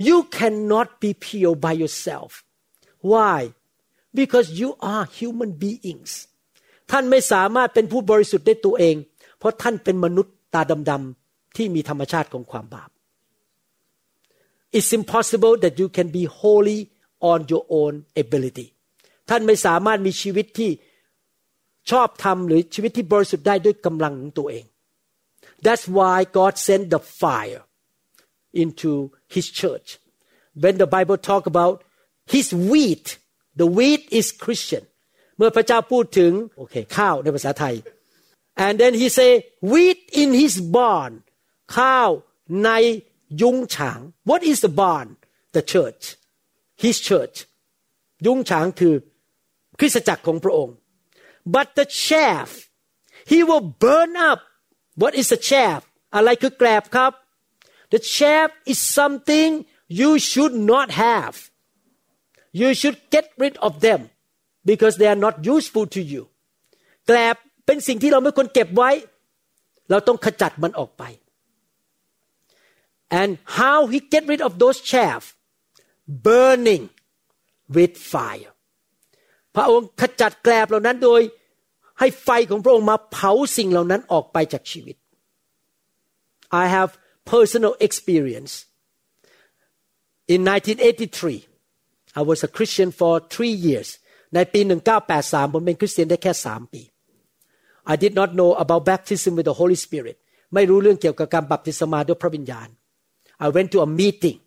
[0.07, 2.29] you cannot be pure by yourself
[3.11, 3.37] why
[4.19, 6.11] because you are human beings
[6.91, 8.95] ท่านไม่สามารถเป็นผู้บริสุทธิ์ได้ตัวเอง
[9.37, 12.89] เพราะท่านเป็นมนุษย์ตาดำๆที่มีธรรมชาติของความบาป
[14.77, 16.79] It's impossible that you can be holy
[17.31, 18.67] on your own ability
[19.29, 20.71] ท่านไม่สามารถมีชีวิตที่
[21.91, 24.65] ชอบทำหรือชีวิตที่บริสุทธิ์ได้ด้วยกำลังของตัวเอง
[25.65, 27.61] That's why God sent the fire
[28.63, 28.91] into
[29.35, 29.87] His church
[30.63, 31.75] when the Bible talk about
[32.33, 33.05] His wheat
[33.61, 34.83] the wheat is Christian
[35.37, 37.75] เมื่อพระเจ้าพูดถึงโอเคข้าวในภาษาไทย
[38.65, 39.31] and then he say
[39.71, 41.11] wheat in his barn
[41.77, 42.09] ข้าว
[42.63, 42.71] ใน
[43.41, 45.07] ยุ้งฉาง what is the barn
[45.55, 46.03] the church
[46.83, 47.37] his church
[48.25, 48.95] ยุ้งฉางคือ
[49.78, 50.74] คริสตจักรของพระองค์
[51.54, 52.48] but the chaff
[53.30, 54.40] he will burn up
[55.02, 55.80] what is the chaff
[56.14, 57.12] อะไรคือแกลบครับ
[57.92, 59.50] the chaff is something
[60.00, 61.34] you should not have
[62.60, 64.00] you should get rid of them
[64.70, 66.22] because they are not useful to you
[67.06, 68.90] แกลบเป็นสิ่งที่เราไม่ควรเก็บไว้
[69.90, 71.02] เราต้องขจัดมันออกไป
[73.20, 75.22] and how he get rid of those chaff
[76.26, 76.84] burning
[77.76, 78.52] with fire
[79.57, 81.21] พระองค์ขจัดแกลบเหล่านั้นโดย
[81.99, 84.95] ให้ไฟของพระองค์มาเผาสิ่งเหล่านั้นออกไปจากชีวิต
[86.61, 86.91] I have
[87.33, 88.53] personal experience
[90.33, 91.47] in 1983
[92.19, 93.89] I was a Christian for three years
[94.35, 94.59] ในปี
[95.07, 96.81] 1983 ผมเป็นคริสเตียนได้แค่สามปี
[97.93, 100.17] I did not know about baptism with the Holy Spirit
[100.53, 102.69] ไม่รู้เรื่องเกี่ยวกับการบัพติศมาด้วยพระวิญญาณ
[103.45, 104.39] I went to a meeting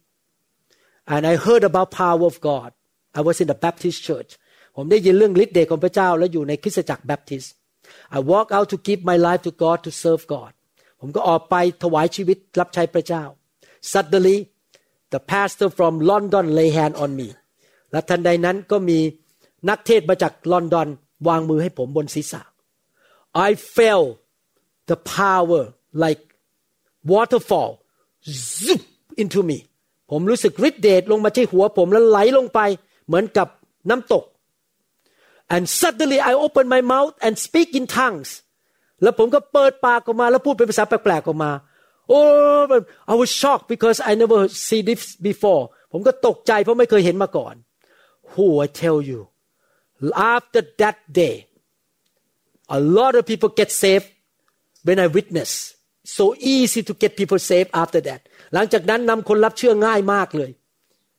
[1.12, 2.70] and I heard about power of God
[3.18, 4.31] I was in the Baptist church
[4.76, 7.44] ผมได้ยินเรื่องฤทธิ์เดชของพระเจ้า และอยู่ในคริสตจักรแบปทิส
[8.16, 10.52] I walk out to give my life to God to serve God
[11.00, 13.24] ผมก็ออกไปถวายชีวิตรับใช้พระเจ้า
[13.92, 14.37] Suddenly
[15.12, 17.28] the pastor from London lay hand on me
[17.92, 18.98] และทันใดนั้นก็มี
[19.68, 20.88] นักเทศมาจากลอนดอน
[21.28, 22.42] วางมือให้ผมบนศีรษะ
[23.46, 24.11] I felt
[24.90, 25.62] the power
[26.02, 26.22] like
[27.12, 27.72] waterfall
[28.62, 28.83] zip
[29.22, 29.59] into me
[30.11, 32.61] ผมรู้สึกฤทธิเดชลงมาที่หัวผมแล้วไหลลงไป
[33.06, 33.48] เหมือนกับ
[33.90, 34.24] น้ำตก
[35.56, 38.30] and suddenly I opened my mouth and speak in tongues
[39.04, 41.51] แล้วผมก็เปิดปากออกมาแล้วพูดเป็นภาษาแปลกๆออกมา
[42.15, 42.62] oh
[43.12, 47.56] I was shocked because I never see this before ผมก็ตกใจเพราะไม่เคยเห็นมาก่อน
[48.32, 49.21] who I tell you
[50.36, 51.36] after that day
[52.78, 54.08] a lot of people get saved
[54.88, 55.51] when I witness
[56.17, 56.25] so
[56.56, 58.21] easy to get people saved after that
[58.54, 60.51] หลังจากนั้นนำคนรับเชื่อง่ายมากเลย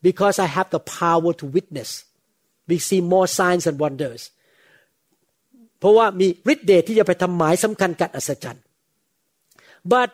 [0.07, 1.91] because I have the power to witness
[2.69, 4.23] we see more signs and wonders
[5.79, 8.65] เพราะว่ามีฤทธิ์เดชที่จะไปทำหมายสำคัญกัดอัศจรรย์
[9.93, 10.13] but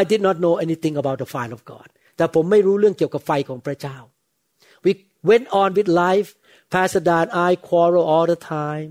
[0.00, 3.96] I did not know anything about the fire of God แต่ผมไม่รู้เรื่องเกี่ยวกับไฟของพระเจ้า
[4.84, 4.92] we
[5.30, 6.28] went on with life
[6.72, 8.90] Pastor Dan I quarrel all the time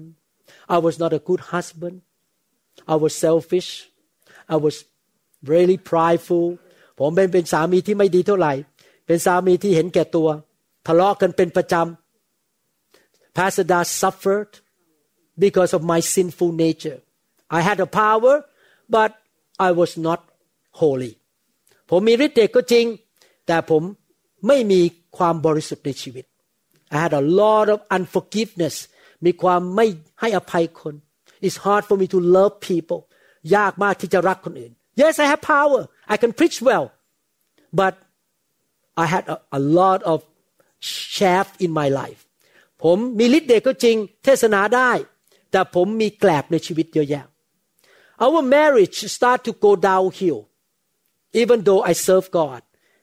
[0.75, 1.95] I was not a good husband
[2.93, 3.69] I was selfish
[4.55, 4.75] I was
[5.51, 6.47] really prideful
[6.99, 8.53] ผมเป็นเป็นสามีที่ไม่ดีเท่าไหร่
[9.07, 10.27] เป็นสามีที่เห็นแก่ตัว
[10.87, 12.00] ทะเลาะกันเป็นประจำ
[13.37, 14.51] Pastor Dan suffered
[15.45, 16.99] because of my sinful nature
[17.57, 18.33] I had a power
[18.95, 19.11] but
[19.67, 20.19] I was not
[20.81, 21.13] holy
[21.89, 22.85] ผมมีฤทธิ์เดชก็จริง
[23.47, 23.83] แต่ผม
[24.47, 24.81] ไม่มี
[25.17, 26.25] ความบริสุทธิ์ในชีวิต
[26.95, 28.75] I had a lot of unforgiveness
[29.25, 29.85] มีความไม่
[30.21, 30.95] ให้อภัยคน
[31.45, 33.01] It's hard for me to love people
[33.55, 35.81] ยากมากที่จะรักคนอื่น Yes I have power
[36.13, 36.85] I can preach well
[37.79, 37.93] but
[39.03, 40.17] I had a, a lot of
[41.15, 42.21] chaff in my life
[42.84, 44.90] ผมมีฤทธิ์เดชก็จริง เทศนาได้
[45.50, 47.24] แต่ผมมีแกลบในชีวิตเยอะแยะ
[48.24, 50.40] Our marriage start to go downhill
[51.40, 52.60] even though I serve God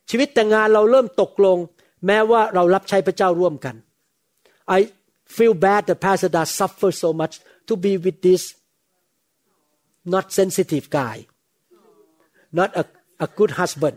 [0.09, 1.57] ชีวิตแต่งงานเราเริ่มตกลง
[2.05, 3.75] แม้ว่าเรารับใช้พระเจ้าร่วมกัน
[4.77, 4.79] I
[5.35, 7.33] feel bad that Pastor Da suffer so much
[7.67, 8.43] to be with this
[10.13, 11.15] not sensitive guy
[12.59, 12.83] not a,
[13.25, 13.95] a good husband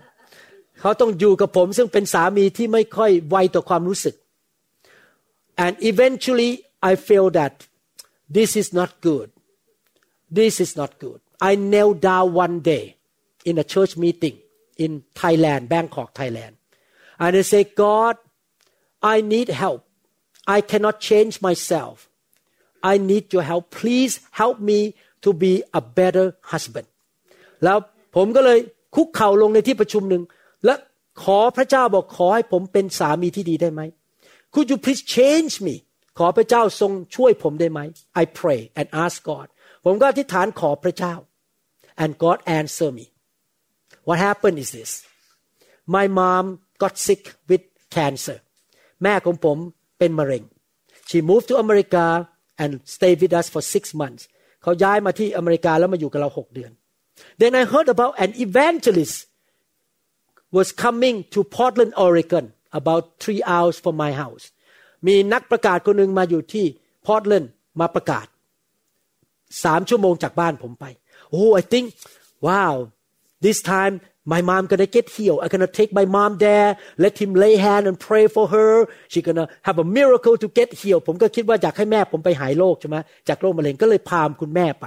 [0.81, 4.15] เขาต้องอยู่กับผมซึ่งเป็นสามีที่ไม่ค่อยไวต่อความรู้สึก
[5.58, 7.68] and eventually I feel that
[8.30, 9.32] this is not good
[10.40, 12.86] this is not good I knelt down one day
[13.50, 14.36] in a church meeting
[14.78, 16.54] in Thailand Bangkok Thailand
[17.20, 18.16] and I say God
[19.02, 19.82] I need help
[20.56, 22.10] I cannot change myself
[22.84, 24.80] I need your help please help me
[25.24, 26.88] to be a better husband
[27.64, 27.78] แล้ว
[28.16, 28.60] ผมก็เลย
[28.96, 30.24] คุกเข่าลงในที่ประชุมหนึ่ง
[30.66, 30.74] และ
[31.24, 33.82] ขอพระเจ้าบอกขอให้ผมเป็นสามีที่ดีได้ไหม
[34.54, 35.76] Could you please change me
[36.18, 37.80] ขอพระเจ้าทรงช่วยผมได้ไหม
[38.22, 39.48] I pray and ask God
[39.86, 41.14] ผมก็อธิษฐานขอพระเจ้า
[42.04, 43.06] and God answer me
[44.08, 44.92] What happened is this
[45.96, 46.46] my mom
[46.84, 47.64] got sick with
[47.96, 48.38] cancer
[49.04, 49.58] แม่ของผม
[50.00, 50.44] เป็นมะเร็ง
[51.10, 52.06] she moved to America
[52.62, 54.24] and stayed with us for six months
[54.64, 56.72] เขาย้ายมาที่อเมริกาแล้วมาอยู่กับเราหกเดือน
[57.42, 59.18] then I heard about an evangelist
[60.58, 62.46] was coming to Portland Oregon
[62.79, 64.45] About three hours from my house
[65.07, 66.65] มีนักประกาศคนหนึ่งมาอยู่ที่
[67.07, 67.47] Portland
[67.81, 68.27] มาประกาศ
[69.65, 70.85] สามชั่วโมงจากบ้านผมไป
[71.37, 71.87] Oh I think
[72.47, 72.75] wow
[73.45, 73.95] this time
[74.33, 76.71] my mom gonna get healed I gonna take my mom there
[77.05, 78.73] let him lay hand and pray for her
[79.13, 82.97] she gonna have a miracle to get healed ผมก็คิดว่าอยากให้แม่ผมไปหายโรคใช่ไหม
[83.29, 84.87] จากโรคมะเร็งก็เลยพามคุณแม่ไป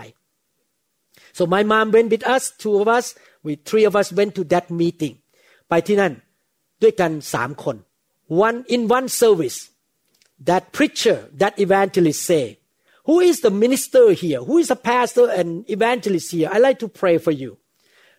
[1.38, 3.06] so my mom went with us two of us
[3.46, 5.16] we three of us went to that meeting
[5.70, 6.14] ไปที่นั่น
[6.85, 7.77] ด้วยกันสามคน
[8.47, 9.59] one in one service
[10.49, 12.47] that preacher that evangelist say
[13.09, 16.89] who is the minister here who is the pastor and evangelist here I like to
[17.01, 17.53] pray for you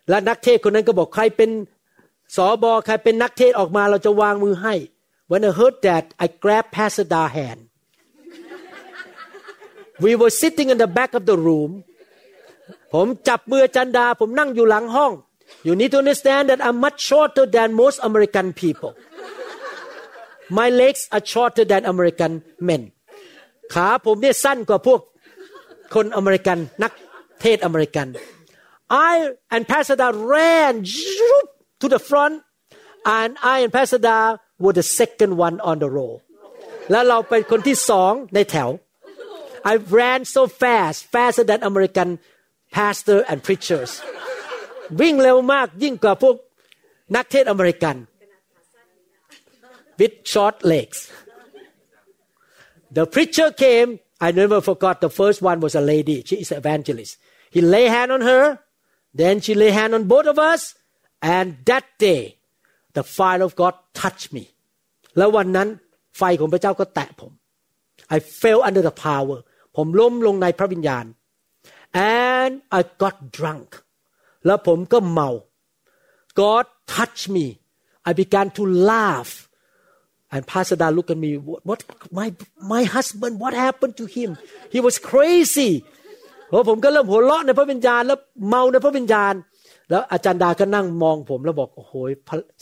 [0.08, 1.50] และนักเทศคนนั้นก็บอกใครเป็น
[2.36, 4.74] สอบอใครเป็นนักเทศออกมาเราจะวางมือให้
[5.30, 7.60] when I heard that I grabbed Pastor Da hand
[10.04, 11.72] we were sitting in the back of the room
[12.92, 15.12] ผมจับมือจันดา ผมนั่งอยู่หลังห้อง
[15.66, 18.92] you need to understand that I'm much shorter than most American people
[20.58, 22.32] my legs are shorter than American
[22.68, 22.82] men
[23.74, 25.00] ขาผมเนี่ยสั้นกว่าพวก
[25.94, 26.92] คนอเมริกันนัก
[27.40, 28.08] เทศอเมริกัน
[29.12, 29.14] I
[29.54, 30.74] and Pastor Da ran
[31.80, 32.34] to the front
[33.16, 34.18] and I and Pastor Da
[34.62, 36.12] were the second one on the row
[36.90, 38.68] แล้วเราเป็นคนที่สองในแถว
[39.70, 42.08] I ran so fast faster than American
[42.76, 43.90] pastor and preachers
[45.01, 46.35] วิ่งเร็วมากยิ่งกว่าพวก
[47.15, 47.95] นักเทศอเมริกัน
[49.99, 50.99] with short legs
[52.97, 53.89] the preacher came
[54.25, 57.13] I never forgot the first one was a lady she is an evangelist
[57.55, 58.43] he lay hand on her
[59.21, 60.61] then she lay hand on both of us
[61.35, 62.21] and that day
[62.97, 64.45] the fire of God touched me
[65.17, 65.67] แล้ววันนั้น
[66.17, 67.31] ไฟของพระเจ้าก็แตะผม
[68.15, 69.37] I fell under the power
[69.75, 71.05] ผมล้มลงในพระวิญญาณ
[72.19, 73.69] and I got drunk
[74.45, 75.29] แล้วผมก็เมา
[76.39, 77.45] God touched me
[78.09, 79.31] I began to laugh
[80.33, 81.79] and Pastor Dan looked at me what, what
[82.19, 82.27] my
[82.73, 84.29] my husband what happened to him
[84.73, 85.71] he was crazy
[86.49, 89.33] โอ้ผมก็เริ่มหัวเราะในพระวิญญาณแล้วเมาในพระวิญญาณ
[89.89, 91.93] แล้วอาจารย์ดาก็นั่งมองผมแล้วบอกโอ้โห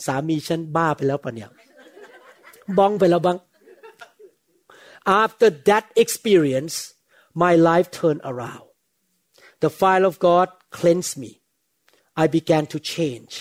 [0.06, 1.50] สามีฉันบ้าไปแล้วปะเนี่ย
[2.78, 3.38] บ้องไปแล้วบ้าง
[5.22, 6.76] after that experience
[7.42, 8.66] my life turned around
[9.62, 11.30] the fire of God cleansed me
[12.23, 13.33] I began to change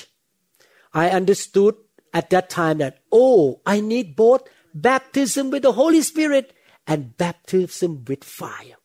[1.03, 1.75] I understood
[2.19, 3.41] at that time that oh
[3.75, 4.43] I need both
[4.89, 6.47] baptism with the Holy Spirit
[6.91, 8.77] and baptism with fire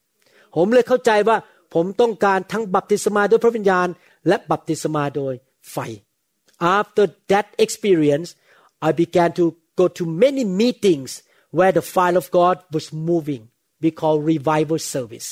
[0.56, 1.38] ผมเลยเข้าใจว่า
[1.74, 3.88] ผมต้องการทั้งบัพติศมาด้วยพระวิญญาณ
[4.28, 5.34] และบัพติศมาโดย
[5.71, 5.78] ไฟ
[6.78, 8.30] After that experience
[8.88, 9.45] I began to
[9.80, 11.12] go to many meetings
[11.58, 13.43] where the fire of God was moving
[13.84, 15.30] we call revival service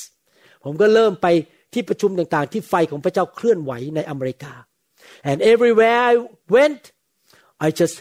[0.64, 1.26] ผมก็เริ่มไป
[1.73, 4.53] ที่ประชุมต่างๆ ที่ไฟของพระเจ้าเคลื่อนไหวในอเมริกา
[5.29, 6.13] and everywhere I
[6.55, 6.83] went
[7.65, 7.95] I just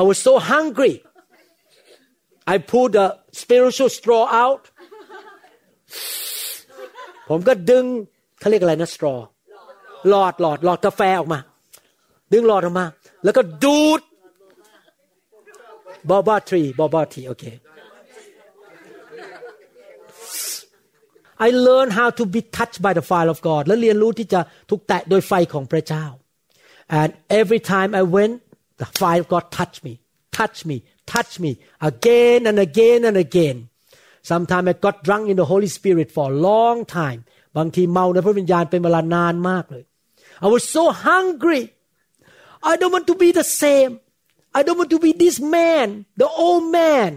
[0.00, 0.94] I was so hungry
[2.52, 3.06] I pulled the
[3.42, 4.62] spiritual straw out
[7.28, 7.84] ผมก็ดึง
[8.40, 9.18] เขาเรียกอะไรนะ straw
[10.08, 11.40] หลอดหลอดหลอดกาแฟออกมา
[12.32, 12.86] ดึงหลอดออกมา
[13.24, 14.00] แล้วก็ดูด
[16.10, 17.44] บอบาทรีบอบาทีโอเค
[21.45, 26.05] I learned how to be touched by the fire of God และเรียนรู้ที่จะถูกแตะโดยไฟของพระเจ้า
[26.99, 27.09] and
[27.41, 28.33] every time I went
[28.81, 29.93] the fire of God touched me
[30.39, 30.77] touched me
[31.13, 31.51] touched me
[31.89, 33.57] again and again and again
[34.29, 37.19] sometimes I got drunk in the Holy Spirit for a long time
[37.57, 39.83] บางทีเมาในพระวิญญาณเป็นเวลานานมากเลย
[40.45, 41.63] I was so hungry
[42.69, 43.91] I don't want to be the same
[44.57, 45.87] I don't want to be this man
[46.21, 47.11] the old man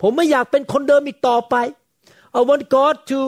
[0.00, 1.54] ผมไม่อยากเป็นคนเดิมอีกต่อไป
[2.38, 3.18] I want God to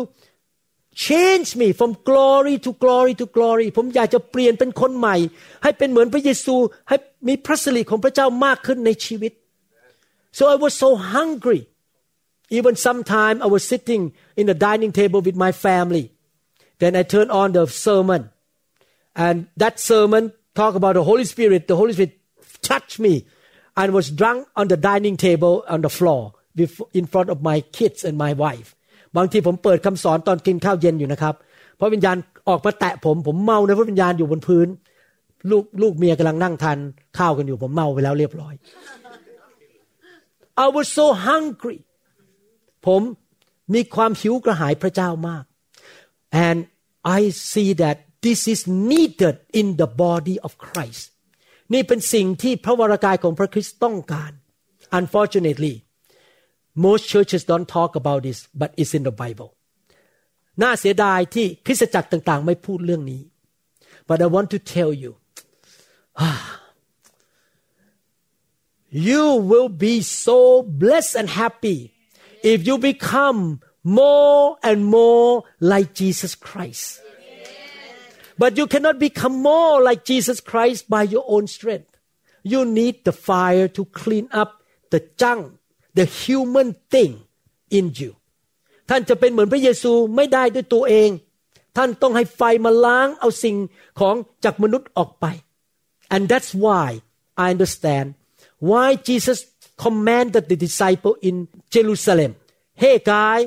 [0.96, 5.16] change me from glory to glory to glory ผมอยากจะเปลี่ยนเป็นคนใหม่
[5.62, 6.55] ให้เป็นเหมือนพระเยซู
[6.88, 6.96] ให้
[7.28, 9.33] มีพระสิริของพระเจ้ามากขึ้นในชีวิต
[10.38, 11.62] so I was so hungry
[12.59, 14.02] even sometime I was sitting
[14.40, 16.05] in the dining table with my family
[16.81, 18.22] then I turned on the sermon
[19.24, 20.22] and that sermon
[20.61, 22.14] talk about the Holy Spirit the Holy Spirit
[22.70, 23.14] touched me
[23.81, 26.22] and was drunk on the dining table on the floor
[27.00, 28.68] in front of my kids and my wife
[29.17, 31.36] บางทีผมเปิดคำสอนตอนกินข้าวเย็นอยู่นะครับ
[31.80, 32.17] พระวิญญาณ
[32.49, 34.67] ออกมาแตะผม ผมเมาในพระวิญญาณอยู่บนพื้น
[35.51, 36.77] ลูกลูกเมียกำลังนั่งทาน
[37.17, 38.53] ข้าวกันอยู่ผมเมาไปแล้วเรียบร้อย
[40.63, 41.77] I was so hungry
[42.88, 43.01] ผม
[43.73, 45.43] มีความหิวกระหายพระเจ้ามาก
[46.47, 46.60] and
[47.17, 47.19] I
[47.51, 51.06] see that this is needed in the body of Christ
[51.73, 54.32] นี่เป็นสิ่งที่พระวรากายของพระคริสต์ต้องการ
[54.99, 55.75] unfortunately
[56.76, 59.50] most churches don't talk about this but it's in the Bible
[60.62, 63.22] น่าเสียดายที่คริสตจักรต่างๆ ไม่พูดเรื่องนี้
[64.09, 65.12] but I want to tell you
[69.09, 69.94] you will be
[70.26, 70.38] so
[70.83, 71.78] blessed and happy
[72.52, 73.40] if you become
[74.00, 75.28] more and more
[75.72, 77.00] like Jesus Christ
[78.42, 81.92] but you cannot become more like Jesus Christ by your own strength
[82.52, 84.50] you need the fire to clean up
[84.92, 85.44] the junk
[85.97, 87.12] The human thing
[87.77, 88.12] in you
[88.89, 91.10] ท่านจะเป็นเหมือนพระเยซูไม่ได้ด้วยตัวเอง
[91.77, 93.55] ท่านต้องให้ไฟมาล้างเอาสิ่ง
[93.99, 95.25] ของจากมนุษย์ออกไป
[96.13, 96.88] and that's why
[97.43, 98.07] I understand
[98.69, 99.39] why Jesus
[99.83, 101.36] commanded the disciple in
[101.75, 102.31] Jerusalem
[102.81, 103.38] hey guy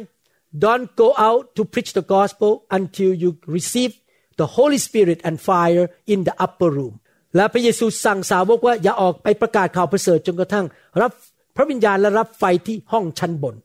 [0.65, 3.93] don't go out to preach the gospel until you receive
[4.41, 6.95] the Holy Spirit and fire in the upper room
[7.37, 10.67] และพระเยซูสั่งสาวกว่าอย่าออกไปประกาศข่าวประเสริฐจนกระทั่ง
[11.01, 11.13] รับ
[11.57, 13.57] พระวิญญาณและรับไฟที่ห้องชั้นบน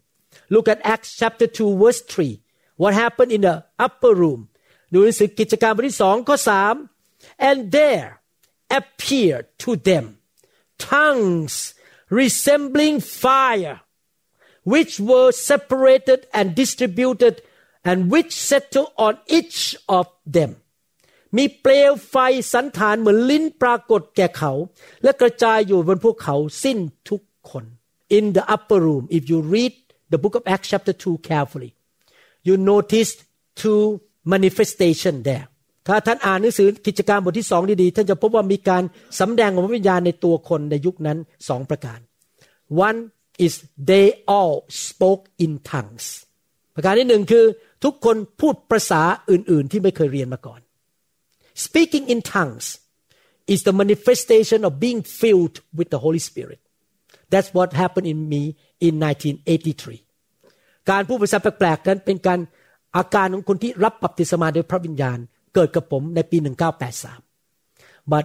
[0.54, 4.42] Look at Acts chapter 2 verse 3 What happened in the upper room
[4.94, 6.76] ดูหนังสือกิจการบทที่สองข้อสาม
[7.50, 8.10] and there
[8.80, 10.06] appeared to them
[10.90, 11.56] tongues
[12.20, 13.78] resembling fire
[14.74, 17.36] which were separated and distributed
[17.90, 19.62] and which settled on each
[20.00, 20.52] of them
[21.38, 22.16] มีเปลวไฟ
[22.54, 24.52] สันฐานเหมือนลิ้นปรากฏแก่เขา
[25.04, 26.78] และกระจายอยู่บนพวกเขาสิ้น
[27.10, 27.66] ทุกคน
[28.18, 29.74] in the upper room if you read
[30.14, 31.72] the book of Acts chapter 2 carefully
[32.48, 33.12] you notice
[33.62, 33.84] two
[34.34, 35.46] manifestation there
[35.88, 38.84] ถ้าท่านอ่านหนังสือกิจการบทที่สองดีๆ ท่านจะพบว่ามีการ
[39.20, 41.18] สำแดงของพระวิญญาณในตัวคนในยุคนั้น
[41.50, 42.00] สองประการ
[42.88, 43.00] one
[43.46, 43.54] is
[43.90, 44.56] they all
[44.88, 46.06] spoke in tongues
[46.76, 47.46] ประการที่หนึ่งคือ
[47.84, 49.02] ทุกคนพูดภาษา
[49.32, 50.62] อื่นๆ ที่ไม่เคยเรียนมาก่อน
[51.66, 52.68] speaking in tongues
[53.54, 56.60] is the manifestation of being filled with the Holy Spirit
[57.33, 58.43] That's what happened in me
[58.87, 60.11] in 1983
[60.91, 62.41] การพูดภาษาแปลกๆนั้นเป็นการ
[62.97, 65.19] อาการของคนที่รับบัพติศมาโดยพระวิญญาณ
[65.55, 66.37] เกิดกับผมในปี
[67.25, 68.25] 1983 but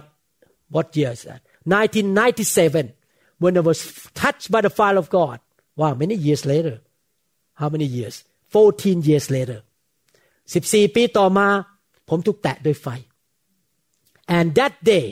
[0.74, 3.78] what year is that 1997 when I was
[4.22, 5.38] touched by the fire of God
[5.80, 6.76] wow many years later
[7.60, 8.16] how many years
[8.54, 9.58] 14 years later
[10.52, 11.48] 14 ปีต่อมา
[12.08, 12.86] ผมถูกแตะด้วยไฟ
[14.36, 15.06] and that day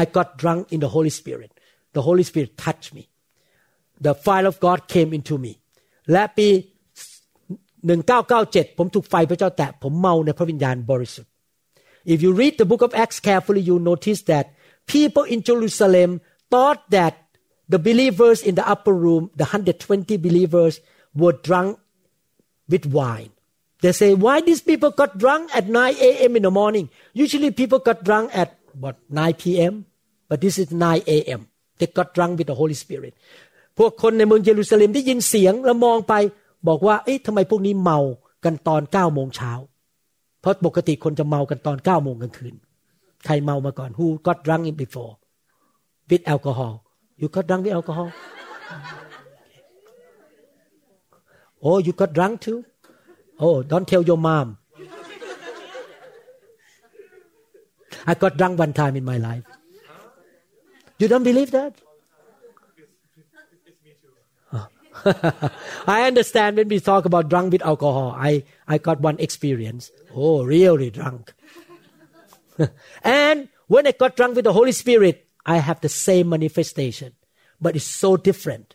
[0.00, 1.50] I got drunk in the Holy Spirit
[1.96, 3.04] the Holy Spirit touched me
[4.06, 5.52] the fire of God came into me
[6.12, 6.48] และปี
[7.86, 11.32] 1997 ผมถูกไฟพระเจ้าแตะผมเมาในพระวิญญาณบริสุทธิ์
[12.12, 14.44] If you read the book of Acts carefully you notice that
[14.94, 16.10] people in Jerusalem
[16.52, 17.14] thought that
[17.72, 20.74] the believers in the upper room the 120 believers
[21.20, 21.70] were drunk
[22.72, 23.32] with wine
[23.82, 26.32] they say why these people got drunk at 9 a.m.
[26.38, 29.74] in the morning usually people got drunk at what 9 p.m.
[30.28, 31.48] but this is 9 a.m.
[31.78, 33.14] they got drunk with the Holy Spirit
[33.77, 36.13] พวกคนในเมืองเยรูซาเล็มได้ยินเสียงแล้วมองไป
[36.67, 37.99] บอกว่า เอ๊ะทำไมพวกนี้เมา
[38.45, 39.53] กันตอนเก้าโมงเช้า
[40.41, 42.55] เพราะปกติคนจะเมากันตอนเก้าโมงกลางคืน
[43.25, 45.13] ใครเมามาก่อน who got drunk in before
[46.09, 46.73] with alcohol
[47.19, 48.09] you got drunk with alcohol
[51.67, 52.59] oh you got drunk too
[53.45, 54.47] oh don't tell your mom
[58.11, 59.45] I got drunk one time in my life
[60.99, 61.73] you don't believe that
[65.86, 68.14] I understand when we talk about drunk with alcohol.
[68.16, 69.90] I, I got one experience.
[70.14, 71.32] Oh, really drunk.
[73.02, 77.12] and when I got drunk with the Holy Spirit, I have the same manifestation,
[77.60, 78.74] but it's so different.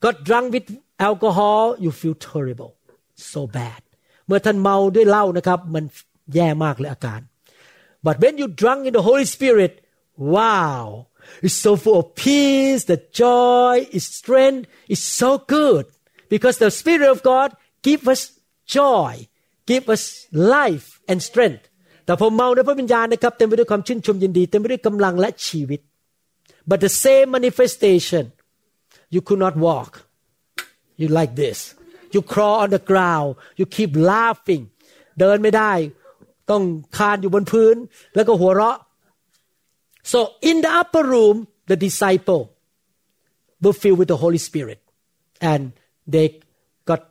[0.00, 2.76] Got drunk with alcohol, you feel terrible,
[3.14, 3.82] so bad.
[4.26, 5.84] เมื่อท่านเมาด้วยเหล้านะครับมัน
[6.34, 7.20] แย่มากเลยอาการ
[8.06, 9.72] but when you drunk in the Holy Spirit
[10.34, 10.82] wow
[11.42, 15.84] it's so full of peace, the joy, its strength is so good
[16.28, 17.48] because the Spirit of God
[17.82, 18.22] give us
[18.66, 19.28] joy,
[19.66, 21.64] give us life and strength.
[22.04, 25.80] แต่ผมเมาในพระวิญญาณนะครับเต็มไปด้วยความชื่นชมยินดีเต็มไปด้วยกำลังและชีวิต
[26.70, 28.24] but the same manifestation
[29.14, 29.92] you could not walk
[31.00, 31.58] you like this
[32.14, 34.62] you crawl on the ground you keep laughing
[35.20, 35.72] เดินไม่ได้
[36.50, 36.62] ต้อง
[36.96, 37.76] คานอยู่บนพื้น
[38.14, 38.78] แล้วก็หัวเราะ
[40.04, 42.42] so in the upper room, the disciple
[43.60, 44.80] were filled with the Holy Spirit,
[45.40, 45.72] and
[46.06, 46.40] they
[46.84, 47.10] got,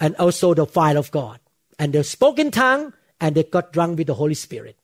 [0.00, 1.38] and also the fire of God,
[1.78, 4.76] and they spoke in tongue, and they got drunk with the Holy Spirit.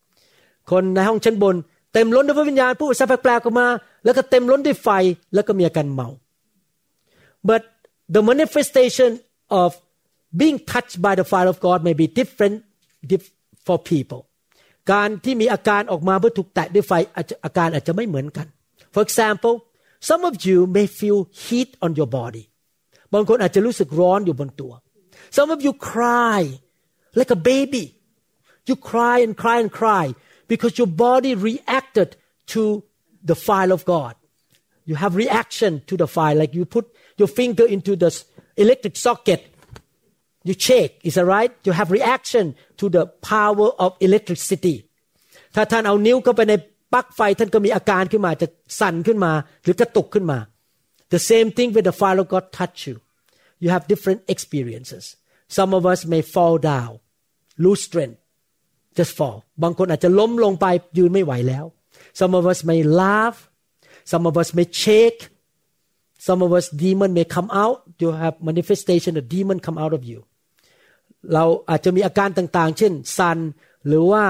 [0.71, 1.57] คนในห้องชั้นบน
[1.95, 3.69] เต็มล้นด้วยพระวิญญาณผู้ภาษาแปลกๆออกมา
[4.05, 4.89] แล้วก็เต็มล้นด้วยไฟ
[5.35, 6.09] แล้วก็มีอาการเมา
[7.49, 7.62] but
[8.15, 9.11] the manifestation
[9.62, 9.71] of
[10.41, 12.57] being touched by the fire of God may be different
[13.67, 14.21] for people
[14.93, 16.93] การที่มีอาการออกมาเพื่อถูกแตะด้วยไฟ
[17.45, 18.47] อาการอาจจะไม่เหมือนกัน
[18.95, 19.55] For example
[20.09, 22.45] some of you may feel heat on your body
[23.15, 24.73] บางคนอาจจะรู้สึกร้อนอยู่บนตัว
[25.37, 26.41] Some of you cry
[27.19, 27.85] like a baby
[28.69, 30.05] you cry and cry and cry
[30.51, 32.09] because your body reacted
[32.53, 32.62] to
[33.31, 34.15] the fire of God
[34.89, 36.87] you have reaction to the fire like you put
[37.21, 38.11] your finger into the
[38.65, 39.41] electric socket
[40.49, 42.45] you shake is that right you have reaction
[42.81, 44.77] to the power of electricity
[45.55, 46.55] ถ้าท่านเอานิ้วเข้าไปใน
[46.93, 48.49] ปลั๊กไฟท่านก็มีอาการขึ้นมาจะ
[48.81, 50.39] สั่นขึ้นมาหรือกระตุกขึ้นมา
[51.15, 52.97] the same thing when the fire of God touch you
[53.62, 55.05] you have different experiences
[55.57, 56.93] some of us may fall down
[57.65, 58.19] lose strength
[58.99, 60.67] just fall บางคนอาจจะล้มลงไป
[60.99, 61.65] ยืนไม่ไหวแล้ว
[62.21, 63.39] some of us may laugh
[64.12, 65.21] some of us may shake
[66.27, 70.03] some of us demon may come out you have manifestation of demon come out of
[70.11, 70.21] you
[71.34, 73.38] เราอาจจะมีอาการต่างๆ เช่นสัน
[73.88, 74.24] หรือว่า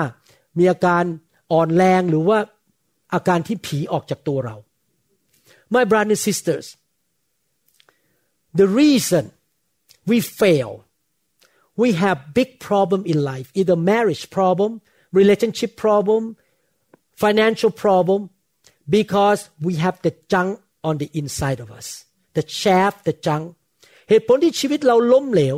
[0.57, 1.03] มีอาการ
[1.51, 2.39] อ่อนแรงหรือว่า
[3.13, 4.55] อาการที่ผีออกจากตัวเรา
[5.75, 6.65] My brothers and sisters
[8.61, 9.23] the reason
[10.09, 10.71] we fail
[11.81, 14.71] we have big problem in life either marriage problem
[15.19, 16.21] relationship problem
[17.25, 18.19] financial problem
[18.97, 20.51] because we have the junk
[20.87, 21.87] on the inside of us
[22.37, 23.45] the chaff the junk
[24.09, 25.57] เหตุผลที่ชีวิตเราล้มเหลว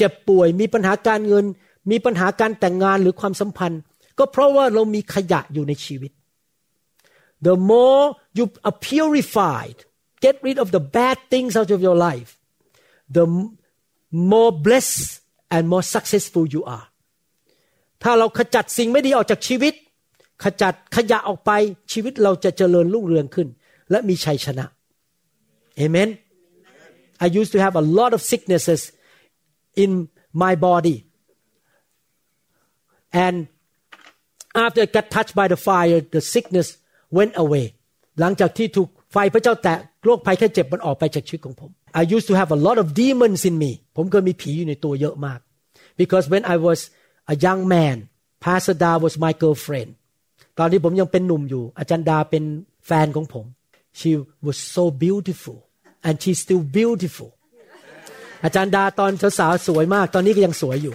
[0.00, 1.44] เจ็บป่วย มีปัญหาการเงิน
[1.90, 3.80] มีปัญหาการแต่งงานหรือความสัมพันธ์
[4.18, 6.12] ก็เพราะว่าเรามีขยะอยู่ในชีวิต
[7.46, 8.02] the more
[8.38, 9.78] you are purified
[10.24, 12.30] get rid of the bad things out of your life
[13.16, 13.24] the
[14.32, 15.04] more blessed
[15.54, 16.86] and more successful you are
[18.02, 19.74] ถ้าเราขจัดสิ่งไม่ดีออกจากชีวิต
[20.44, 21.50] ขจัดขยะออกไป
[21.92, 23.48] ชีวิตเราจะเจริญรุ่งเรืองขึ้น
[23.90, 24.66] และมีชัยชนะ
[25.84, 26.10] Amen
[27.24, 28.80] I used to have a lot of sicknesses
[29.83, 29.91] in
[30.43, 30.97] my body.
[33.25, 33.47] And
[34.53, 36.67] after I got touched by the fire, the sickness
[37.17, 37.65] went away.
[38.19, 45.39] หลังจากที่ถูก ไฟพระเจ้าแตะโรคภัยแค่เจ็บมันออกไปจากชีวิตของผม I used to have a lot of demons in me ผมเคยมีผีอยู่ในตัวเยอะมาก
[46.01, 46.79] because when I was
[47.33, 47.95] a young man
[48.45, 49.91] Pastor Da was my girlfriend
[50.57, 52.43] ตอนที่ผมยังเป็นหนุ่มอยู่ อาจารย์ดาเป็น
[52.87, 53.45] แฟนของผม
[53.99, 54.11] she
[54.45, 55.57] was so beautiful
[56.05, 57.29] and she's still beautiful
[58.44, 60.94] อาจารย์ดาตอนสาวสวยมาก ตอนนี้ก็ยังสวยอยู่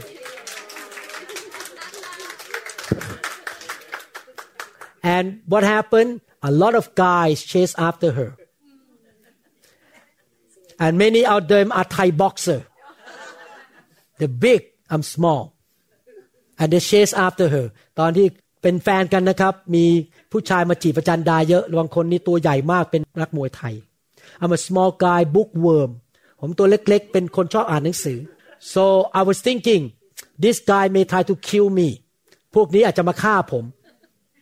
[5.16, 6.12] and what happened
[6.50, 8.30] a lot of guys chase after her
[10.84, 12.60] and many of them are Thai boxer
[14.22, 14.62] the big
[14.93, 15.43] I'm small
[16.60, 17.66] and they chase after her
[18.00, 18.28] ตอนที่
[18.62, 19.86] เป็นแฟนกันนะครับ มี
[20.32, 23.76] ผู้ชายมาจีบอาจารย์ดาเยอะบางคนนี่ตัวใหญ่มากเป็นนักมวยไทย
[24.41, 25.91] I'm a small guy bookworm
[26.48, 28.20] ผมตัวเล็กๆ เป็นคนชอบอ่านหนังสือ
[28.74, 28.84] so
[29.20, 29.82] I was thinking
[30.43, 31.89] this guy may try to kill me
[32.56, 33.64] พวกนี้อาจจะมาฆ่าผม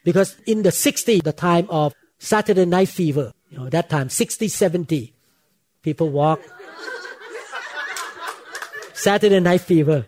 [0.08, 1.88] because in the 60s the time of
[2.32, 5.14] Saturday night fever you know that time 60 70
[5.86, 6.40] people walk
[9.06, 10.00] Saturday night fever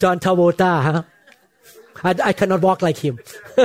[0.00, 1.02] John Travolta huh?
[2.09, 3.15] I, I cannot walk like him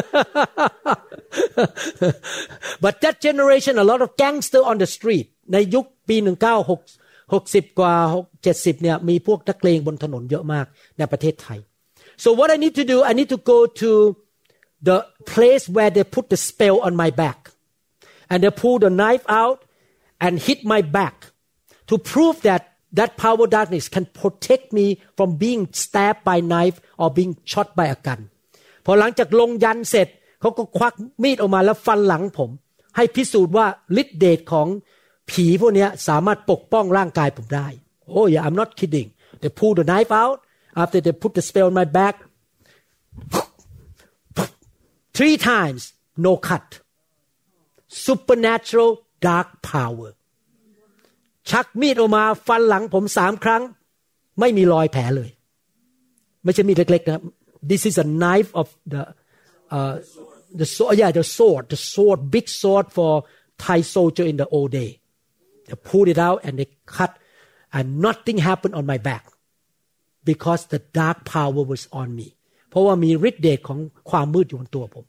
[2.85, 7.95] but that generation a lot of gangster on the street ในยุคปี1960 60 กว่า
[8.43, 10.67] 70เนี่ยมีพวกนักเลงบนถนนเยอะมาก
[10.99, 11.59] ในประเทศไทย
[12.23, 13.91] so what I need to do I need to go to
[14.89, 14.97] the
[15.33, 17.39] place where they put the spell on my back
[18.31, 19.59] and they pull the knife out
[20.25, 21.17] and hit my back
[21.89, 22.63] to prove that
[22.98, 24.86] that power darkness can protect me
[25.18, 28.22] from being stabbed by knife or being shot by a gun
[28.86, 30.08] พอหลังจากลงยันเสร็จ
[30.42, 32.50] เขาก็ควักมีดออกมาแล้วฟันหลังผม
[32.96, 33.68] ให้พิสูจน์ว่า
[34.02, 34.68] ฤทธิเดชของ
[35.30, 37.68] ผีพวกนี้สามารถปกป้องร่างกายผมได้
[38.16, 39.10] Oh yeah I'm not kidding
[39.42, 40.38] they pull the knife out
[40.82, 42.16] after they put the spell on my back
[45.18, 45.82] three times
[46.26, 46.68] no cut
[48.06, 48.92] supernatural
[49.28, 50.10] dark power
[51.51, 53.63] ชักมีดออกมาฟันหลังผมสามครั้ง
[54.41, 55.31] ไม่มีรอยแผลเลย
[56.45, 57.21] ไม่ใช่มีดเล็กๆนะ
[57.71, 59.03] this is a knife of the
[59.77, 59.95] uh,
[60.61, 63.13] the sword yeah the sword the sword big sword for
[63.65, 64.91] Thai soldier in the old day
[65.67, 67.13] they pulled it out and they cut
[67.77, 69.25] and nothing happened on my back
[70.31, 72.29] because the dark power was on me
[72.69, 73.79] เพราะว่ามีฤทธิ์เดชของ
[74.11, 75.05] ความมืดอยู่บนตัวผม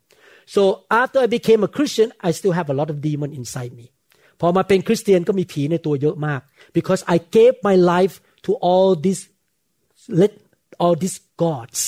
[0.55, 0.61] so
[1.01, 3.85] after I became a Christian I still have a lot of demon inside me
[4.40, 6.40] พอมาเป็นคริสเตียนก็มีผีในตัวเยอะมาก
[6.76, 8.14] because I gave my life
[8.44, 9.22] to all these
[10.20, 10.32] let
[10.82, 11.80] all these gods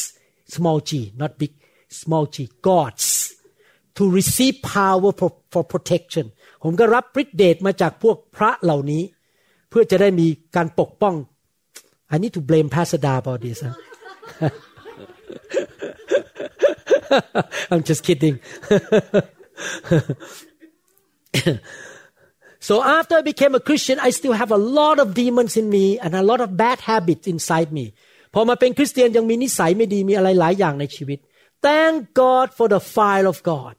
[0.55, 0.91] small g
[1.21, 1.53] not big
[2.01, 2.37] small g
[2.69, 3.07] gods
[3.97, 6.27] to receive power for, for protection
[6.63, 9.03] ผมก็รับฤทธิเดชมาจากพวกพระเหล่านี้
[9.71, 10.27] เพื่อจะได้มี
[10.57, 11.15] การปกป้อง
[12.13, 13.75] I need to blame Pastor Da about this huh?
[17.71, 18.37] I'm just kidding
[22.69, 25.99] So after I became a Christian, I still have a lot of demons in me
[25.99, 27.87] and a lot of bad habits inside me.
[28.35, 31.19] พอมาเป็นคริสเตียนยังมีนิสัยไม่ดีมีอะไรหลายอย่างในชีวิต
[31.67, 33.75] Thank God for the fire of God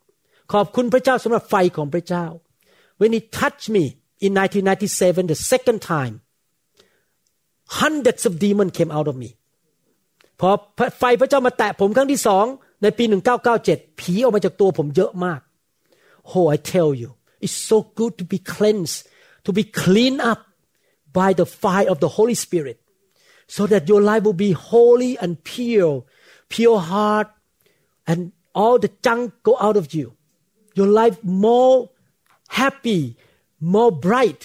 [0.53, 2.25] ขอบคุณพระเจ้าสำหรับไฟของพระเจ้า
[2.99, 3.85] When He touched me
[4.25, 6.13] in 1997 the second time
[7.81, 9.29] hundreds of demons came out of me
[10.39, 10.49] พอ
[10.99, 12.45] ไฟพระเจ้ามาแตะผมครั้งที่สอง
[12.83, 13.03] ในปี
[13.51, 15.39] 1997 ผีออกมาจากตัวผมเยอะมาก
[16.31, 17.09] Oh I tell you
[17.40, 19.08] it's so good to be cleansed
[19.44, 20.40] to be cleaned up
[21.12, 22.78] by the fire of the Holy Spirit
[23.46, 26.04] so that your life will be holy and pure
[26.48, 27.28] pure heart
[28.06, 30.06] and all the junk go out of you
[30.74, 31.90] your life more
[32.60, 33.02] happy
[33.74, 34.42] more bright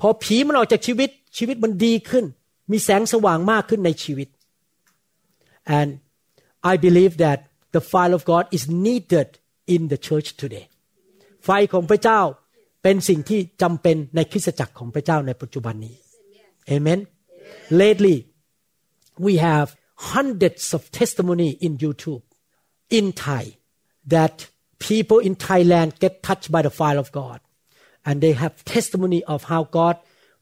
[0.00, 2.24] พอผีมันออกจากชีวิตชีวิตมันดีขึ้น
[2.70, 4.28] มีแสงสว่างมากขึ้นในชีวิต
[5.78, 5.90] and
[6.72, 7.38] I believe that
[7.74, 9.28] the fire of God is needed
[9.74, 10.64] in the church today
[11.44, 12.20] ไฟของพระเจ้า
[12.82, 15.96] เป็นสิ่งที่จำเป็นในคริสตจักรของพระเจ้าในปัจจุบันนี้
[16.74, 17.00] Amen
[17.82, 18.16] lately
[19.26, 19.66] we have
[20.14, 22.24] hundreds of testimony in YouTube
[22.98, 23.44] in Thai
[24.14, 24.36] that
[24.88, 27.38] people in Thailand get touched by the fire of God
[28.06, 29.96] and they have testimony of how God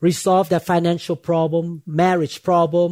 [0.08, 2.90] resolved their financial problem marriage problem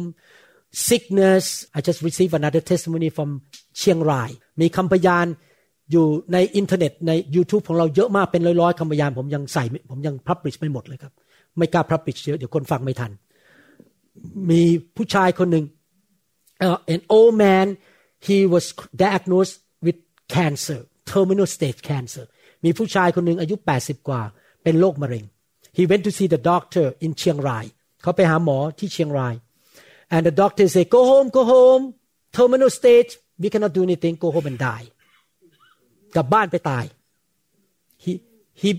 [0.71, 1.43] sickness
[1.77, 3.29] I just received another testimony from
[3.79, 4.29] เชียงราย
[4.61, 5.27] มีคำพยาน
[5.92, 11.12] อยู่ในอินเทอร์เน็ตใน YouTube ของเราเยอะมากเป็นร้อยๆคำพยานผมยังใส่ผมยังพับบิชไม่หมดเลยครับ
[11.58, 13.10] ไม่กล้าพับบิชเยอะเดี๋ยวคนฟังไม่ทัน
[14.50, 14.62] มี
[14.96, 15.64] ผู้ชายคนหนึ่ง
[16.66, 17.66] uh, an old man
[18.26, 18.64] he was
[19.04, 19.98] diagnosed with
[20.34, 20.80] cancer
[21.10, 22.24] terminal stage cancer
[22.64, 24.22] มีผู้ชายคนหนึ่งอายุ 80 กว่า
[24.62, 25.24] เป็นโรคมะเร็ง
[25.76, 27.64] he went to see the doctor in เชียงราย
[28.02, 29.34] เขาไปหาหมอที่เชียงราย
[30.14, 31.84] and the doctor say go home go home
[32.36, 33.10] terminal stage
[33.42, 34.86] we cannot do anything go home and die
[36.15, 36.85] กลับบ้านไปตาย
[38.03, 38.11] he
[38.61, 38.69] he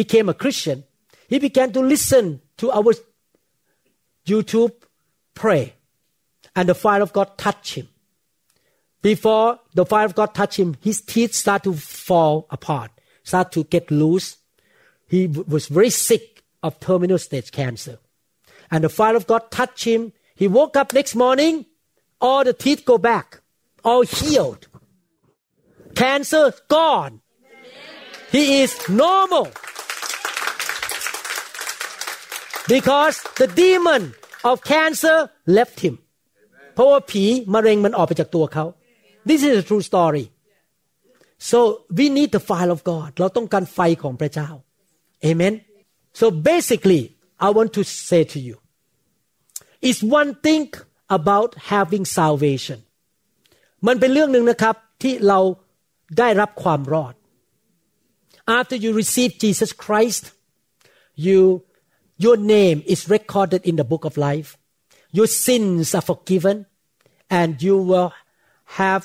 [0.00, 0.78] became a Christian
[1.30, 2.24] he began to listen
[2.60, 2.92] to our
[4.30, 4.74] YouTube
[5.40, 5.64] pray
[6.56, 7.86] and the fire of God touched him
[9.02, 9.48] before
[9.78, 11.72] the fire of God touched him his teeth start to
[12.08, 12.90] fall apart
[13.30, 14.28] start to get loose
[15.12, 15.20] he
[15.54, 16.24] was very sick
[16.62, 17.98] of terminal stage cancer
[18.70, 21.54] and the fire of God touched him he woke up next morning
[22.20, 23.40] all the teeth go back
[23.84, 24.62] all healed
[26.00, 26.44] cancer
[26.74, 27.14] gone
[28.36, 28.70] he is
[29.04, 29.46] normal
[32.74, 34.02] because the demon
[34.50, 35.16] of cancer
[35.58, 35.94] left him
[36.74, 38.64] เพราะว่าผีมะเร็งมันออกไปจากตัวเขา
[39.28, 40.24] this is a true story
[41.50, 41.58] so
[41.98, 44.48] we need the fire of God เราต้องการไฟของพระเจ้า
[45.28, 45.54] amen
[46.20, 47.02] so basically
[47.46, 48.56] I want to say to you
[49.86, 50.64] it's one thing
[51.18, 52.78] about having salvation
[53.86, 55.40] มันเป็นเรื่องหนึ่งนะครับที่เรา
[56.18, 57.14] ได้รับความรอด
[58.58, 60.24] after you receive Jesus Christ
[61.26, 61.40] you
[62.24, 64.48] your name is recorded in the book of life
[65.18, 66.56] your sins are forgiven
[67.40, 68.10] and you will
[68.80, 69.02] have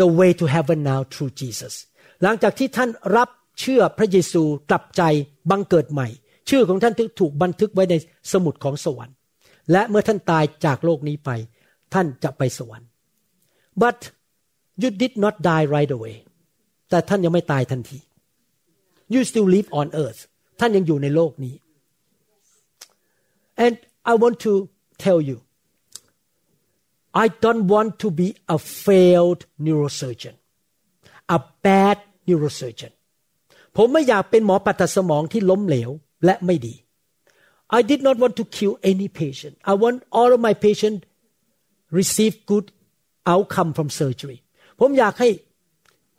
[0.00, 1.74] the way to heaven now through Jesus
[2.22, 3.28] หลังจากที่ท่านรับ
[3.60, 5.02] เชื่อพระเยซูกลับใจ
[5.50, 6.08] บังเกิดใหม่
[6.50, 7.94] ชื่อของท่านถูกบันทึกไว้ใน
[8.32, 9.16] สมุดของสวรรค์
[9.72, 11.30] และเมื่อท่านตายจากโลกนี้ไป
[11.94, 12.88] ท่านจะไปสวรรค์
[13.82, 13.98] but
[14.82, 16.16] you did not die right away
[16.90, 17.98] แต่ท่านยังไม่ตายทันที
[19.12, 20.20] you still live on earth
[20.60, 21.54] ท่านยังอยู่ในโลกนี้
[23.64, 23.74] and
[24.10, 24.52] I want to
[25.04, 25.38] tell you
[27.24, 30.34] I don't want to be a failed neurosurgeon
[31.36, 32.92] a bad neurosurgeon
[33.76, 35.90] ผมไม่อยากเป็นหมอปัตสมองที่ล้มเหลว
[36.24, 36.74] และไม่ดี
[37.78, 40.98] I did not want to kill any patient I want all of my patient
[41.98, 42.66] receive good
[43.32, 44.38] outcome from surgery
[44.79, 45.29] ผมอยากให้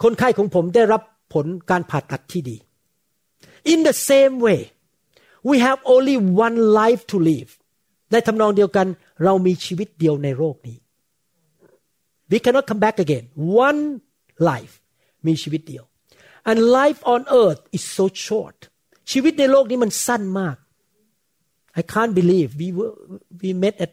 [0.02, 1.02] คนไข้ของผมได้รับ
[1.34, 2.56] ผลการผ่าตัดที่ดี.
[3.72, 4.60] In the same way
[5.48, 7.50] we have only one life to live.
[8.12, 8.86] ในทำนองเดียวกัน
[9.24, 10.78] เรามีชีวิตเดียวในโลกนี้.
[12.30, 13.24] We cannot come back again.
[13.66, 13.80] One
[14.50, 14.74] life
[15.26, 15.84] มีชีวิตเดียว.
[16.48, 18.58] And life on earth is so short.
[19.12, 20.56] ชีวิตในโลกนี้มันสั้นมาก.
[21.80, 22.94] I can't believe we were,
[23.42, 23.92] we met at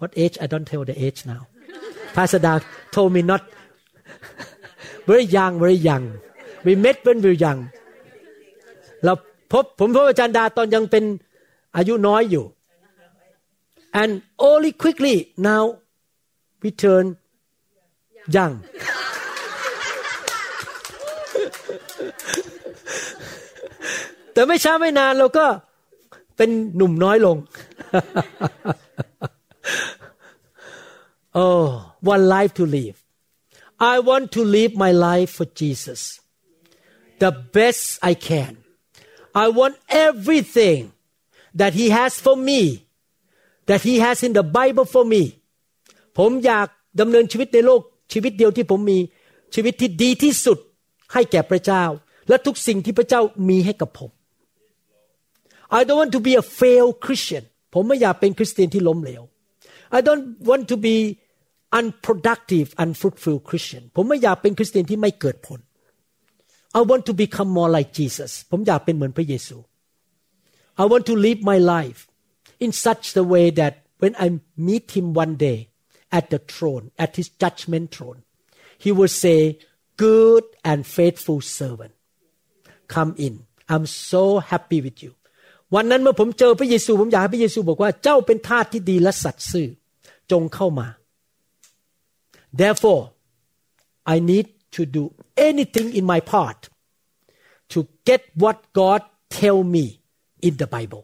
[0.00, 0.36] what age?
[0.44, 1.42] I don't tell the age now.
[2.16, 2.52] Pastor Da
[2.96, 3.42] told me not
[5.08, 6.04] very young very young
[6.66, 7.60] we met when we were young
[9.04, 9.12] เรา
[9.52, 11.04] พบผมพบอาจารย์ดาตอนยังเป็น
[11.76, 12.44] อายุน้อยอยู่
[14.00, 14.12] and
[14.48, 15.16] only quickly
[15.48, 15.62] now
[16.62, 17.04] we turn
[18.36, 18.54] young
[24.32, 25.46] แต่ไม่ช้าไม่นานเราก็
[26.36, 27.36] เป็นหนุ่มน้อยลง
[31.44, 31.64] oh
[32.12, 32.98] one life to live
[33.93, 36.01] I want to live my life for Jesus
[37.23, 38.53] the best I can
[39.43, 40.81] I want everything
[41.59, 42.61] that He has for me
[43.69, 45.23] that He has in the Bible for me
[46.17, 46.67] ผมอยาก
[46.99, 47.81] ดำเนินชีวิตในโลก
[48.13, 48.99] ชีวิตเดียวที่ผมมี
[49.55, 50.57] ชีวิตที่ดีที่สุด
[51.13, 51.83] ให้แก่พระเจ้า
[52.29, 54.11] และทุกสิ่งที่พระเจ้ามีให้กับผม
[55.77, 59.23] I don't want to be a failed Christian ผมไม่อยากเป็นคริสเตียนที่ล้มเหลว
[59.97, 60.95] I don't want to be
[61.79, 65.59] unproductive unfruitful Christian ผมไม่อยากเป็นคริสเตียนที่ไม่เกิดผล
[66.79, 69.57] I want to become more like Jesus ผมอยากเป็นเหมือนพระเยซู
[70.81, 72.01] I want to live my life
[72.65, 74.27] in such a way that when I
[74.67, 75.59] meet him one day
[76.17, 78.19] at the throne at his judgment throne
[78.83, 79.39] he will say
[80.05, 81.93] good and faithful servant
[82.95, 83.33] come in
[83.73, 85.11] I'm so happy with you
[85.75, 89.67] วันนั้นเมื่อผมเจอพระเยซู ผมอยากให้พระเยซูบอกว่าเจ้าเป็นทาสที่ดีและสัตย์ซื่อ
[90.31, 90.87] จงเข้ามา
[92.61, 93.03] therefore
[94.13, 95.03] I need to do
[95.49, 96.59] anything in my part
[97.73, 99.01] to get what God
[99.39, 99.85] tell me
[100.47, 101.03] in the Bible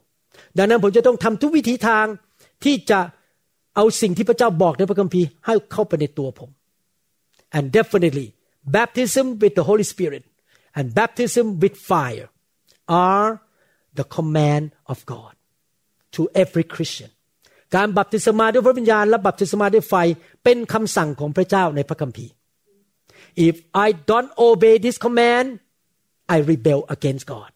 [0.57, 2.05] ดังนั้นผมจะต้องทำทุกวิธีทาง
[2.63, 2.99] ที่จะ
[3.75, 6.49] เอาสิ่งที่พระเจ้าบอกในพระคัมภีร์ให้เข้าไปในตัวผม
[7.57, 8.27] and definitely
[8.77, 10.23] baptism with the Holy Spirit
[10.77, 12.29] and baptism with fire
[12.87, 13.31] are
[13.99, 15.33] the command of God
[16.15, 17.11] to every Christian
[17.74, 19.94] การบัพติศมาด้วยพระวิญญาณและบัพติศมาด้วยไฟ
[20.44, 22.32] เป็นคำสั่งของพระเจ้าในพระคัมภีร์
[23.48, 23.54] if
[23.86, 25.46] I don't obey this command
[26.34, 27.50] I rebel against God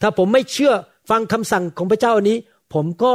[0.00, 0.72] ถ้าผมไม่เชื่อ
[1.10, 2.38] ฟังคำสั่งของพระเจ้าอันนี้
[2.74, 3.14] ผมก็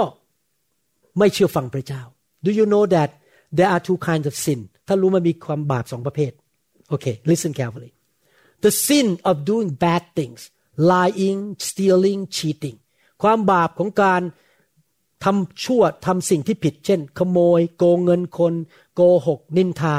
[1.19, 2.01] ไม่เชื่อฟังพระเจ้า
[2.45, 3.09] Do you know that
[3.57, 6.31] there are two kinds of sin ถ้ารู้มันมีความบาปสองประเภท
[6.93, 7.91] Okay listen carefully
[8.65, 10.41] the sin of doing bad things
[10.91, 12.77] lying stealing cheating
[13.23, 14.21] ความบาปของการ
[15.23, 18.53] ทำชั่วทำสิ่งที่ผิด เช่น ขโมย โกงเงินคน
[18.95, 19.95] โกหก นินทา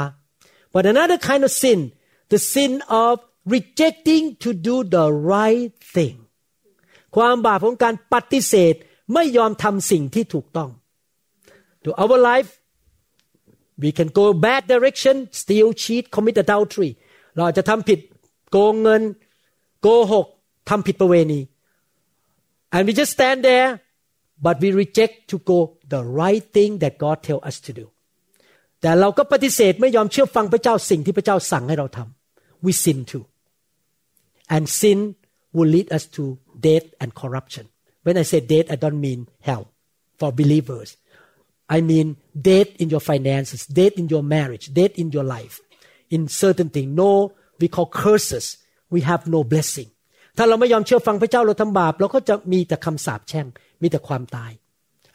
[0.73, 1.79] but another kind of sin
[2.31, 2.71] the sin
[3.03, 3.13] of
[3.53, 6.15] rejecting to do the right thing
[7.15, 8.73] ความบาปของการปฏิเสธ
[9.13, 10.69] ไม่ยอมทำสิ่งที่ถูกต้อง
[11.83, 12.49] to our life
[13.81, 16.91] we can go bad direction steal cheat commit adultery
[17.35, 17.99] เราจะทำผิด
[18.51, 19.01] โกงเงิน
[19.81, 20.27] โกหก
[20.69, 21.39] ทำผิดประเวณี
[22.73, 23.69] and we just stand there
[24.44, 25.58] but we reject to go
[25.94, 27.86] the right thing that God tell us to do
[28.80, 33.24] แต่เราก็ปฏิเสธไม่ยอมเชื่อฟังพระเจ้าสิ่งที่พระเจ้าสั่งให้เราทำ we sin too
[34.54, 34.98] and sin
[35.56, 36.24] will lead us to
[36.66, 37.64] death and corruption
[38.04, 39.64] when I say death I don't mean hell
[40.18, 40.88] for believers
[41.76, 42.06] I mean
[42.50, 45.56] death in your finances death in your marriage death in your life
[46.14, 47.12] in certain thing no
[47.60, 48.46] we call curses
[48.94, 49.90] we have no blessing
[50.36, 53.46] ถ้าเราไม่ยอมเชื่อฟังพระเจ้าเราทำบาปเราก็จะมีแต่คำสาปแช่ง
[53.85, 54.51] มีแต่ความตาย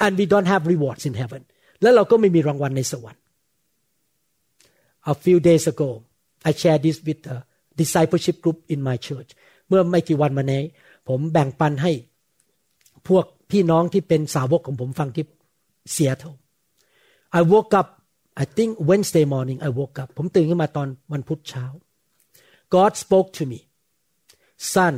[0.05, 1.43] and we don't have rewards in heaven
[1.83, 3.23] และเราก็ไม่มีรางวัลในสวรรค์
[5.13, 5.91] a few days ago
[6.49, 7.39] I shared this with a
[7.81, 9.31] discipleship group in my church
[9.69, 10.63] เมื่อไม่กี่วันมานี้
[11.09, 11.93] ผมแบ่งปันให้
[13.09, 15.25] พวกพี่น้องที่เป็นสาวกของผมฟังที่
[15.93, 16.25] เซียเท
[17.39, 17.89] I woke up
[18.43, 21.65] I think Wednesday morning I woke up ผมตื่นขึ้นมาตอนวันพุธเช้า
[22.75, 23.61] God spoke to me
[24.73, 24.95] son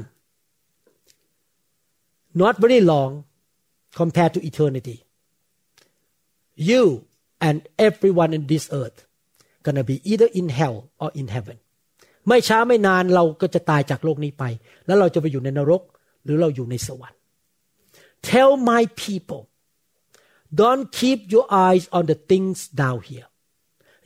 [2.42, 3.12] not very long
[4.00, 4.96] compared to eternity
[6.70, 6.82] you
[7.46, 7.56] and
[7.88, 8.98] everyone in this earth
[9.64, 11.56] gonna be either in hell or in heaven
[12.28, 14.44] ไม่ช้าไม่นานเราก็จะตายจากโลกนี้ไป
[14.86, 15.82] แล้วเราจะไปอยู่ในนรก
[16.24, 17.20] หรือเราอยู่ในสวรรค์
[18.30, 19.42] tell my people
[20.60, 23.28] don't keep your eyes on the things down here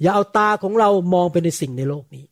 [0.02, 2.24] อย่าเอาตาของเรามองไปในสิ่งในโลกนี้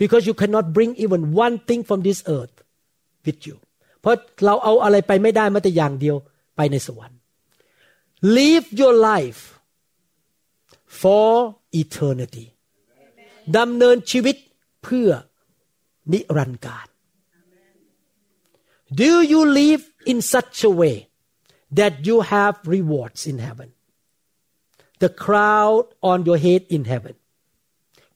[0.00, 2.56] because you cannot bring even one thing from this earth
[3.24, 3.56] with you
[4.00, 6.16] เพราะเราเอาอะไรไปไม่ได้แม้แต่อย่างเดียว
[6.56, 7.18] ไปในสวรรค์
[8.38, 9.42] live your life
[11.00, 11.30] for
[11.82, 12.46] eternity
[13.58, 14.36] ดำเนินชีวิต
[14.82, 15.10] เพื่อ
[16.12, 16.86] นิรันดร์การ
[19.00, 20.96] Do you live in such a way
[21.78, 23.68] that you have rewards in heaven
[25.02, 27.14] the crowd on your head in heaven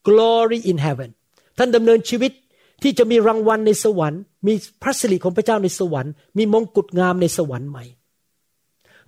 [0.08, 1.10] glory in heaven
[1.58, 2.32] ท่านดำเนินชีวิต
[2.82, 7.84] ที่จะมีรางวัลในสวรรค์ มีพระสิริของพระเจ้าในสวรรค์ มีมงกุฎงามในสวรรค์ใหม่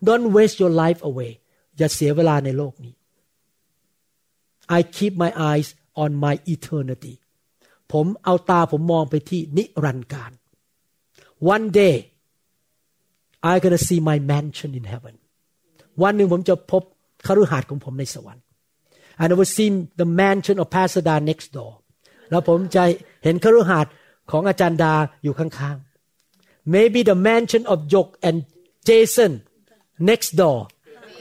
[0.06, 1.32] Don't waste your life away
[1.78, 2.94] อย่าเสียเวลาในโลกนี้
[4.76, 5.68] I keep my eyes
[6.02, 7.14] on my eternity
[7.92, 10.32] ผมเอาตาผมมองไปที่นิรันดร์การ
[11.54, 11.96] One day
[13.52, 15.14] I gonna see my mansion in heaven
[16.02, 16.82] วันหนึ่งผมจะพบ
[17.26, 18.44] คฤหาสน์ของผมในสวรรค์
[19.20, 19.68] and I will see
[20.00, 21.72] the mansion of Pastor Da next door
[22.30, 22.82] แล้วผมจะ
[23.24, 23.92] เห็นคฤหาสน์
[24.30, 28.38] ของอาจารย์ดาอยู่ข้างๆ maybe the mansion of Jok and
[28.88, 29.32] Jason
[30.09, 30.59] next door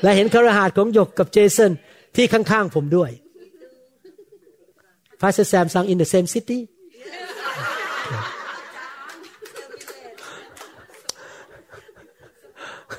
[0.02, 1.72] และเห็นคฤหาสน์ของหยกกับเจสัน
[2.16, 3.12] ที่ข้างๆผมด้วย
[5.20, 6.58] Pastor Samsung in the same city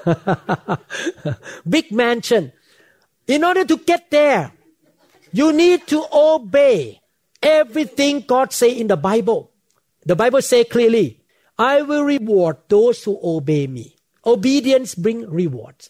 [1.74, 2.44] big mansion
[3.28, 4.44] in order to get there
[5.40, 6.00] you need to
[6.32, 7.02] obey
[7.42, 9.42] everything God say in the Bible
[10.10, 11.08] the Bible say clearly
[11.58, 13.88] I will reward those who obey me
[14.34, 15.84] obedience bring rewards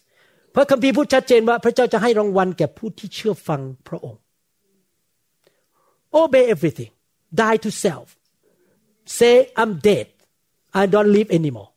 [0.54, 4.20] พระคัมภีร์พูดชัดเจนว่าพระเจ้าจะให้รางวัลแก่ผู้ที่เชื่อฟังพระองค์
[6.20, 6.92] obey everything
[7.42, 8.08] die to self
[9.18, 10.06] say I'm dead
[10.80, 11.70] I don't live anymore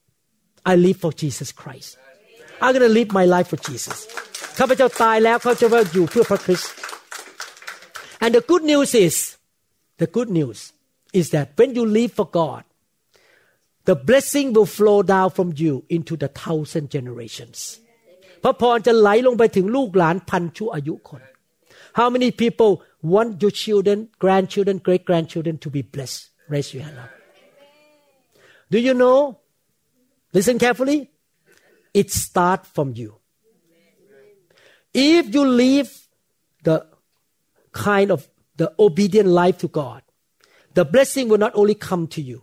[0.71, 1.89] I live for Jesus Christ
[2.63, 3.97] I'm gonna live my life for Jesus
[4.57, 6.71] ข้าพเจ้าตายแล้วเขาจะว่าอยู่เพื่อพระคริสต์
[8.23, 9.15] and the good news is
[10.01, 10.59] the good news
[11.19, 12.63] is that when you live for God
[13.89, 17.57] the blessing will flow down from you into the thousand generations
[18.43, 21.21] พระพรจะไหลลงไปถึงลูกหลานพันชั่วอายุคน
[21.99, 22.71] How many people
[23.13, 26.21] want your children grandchildren great grandchildren to be blessed
[26.53, 27.11] raise your hand up
[28.71, 29.19] Do you know
[30.37, 30.99] listen carefully
[32.01, 33.11] it starts from you
[34.93, 35.89] if you live
[36.67, 36.77] the
[37.87, 38.19] kind of
[38.61, 40.01] the obedient life to God
[40.77, 42.39] the blessing will not only come to you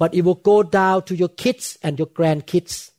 [0.00, 2.90] but it will go down to your kids and your grandkids.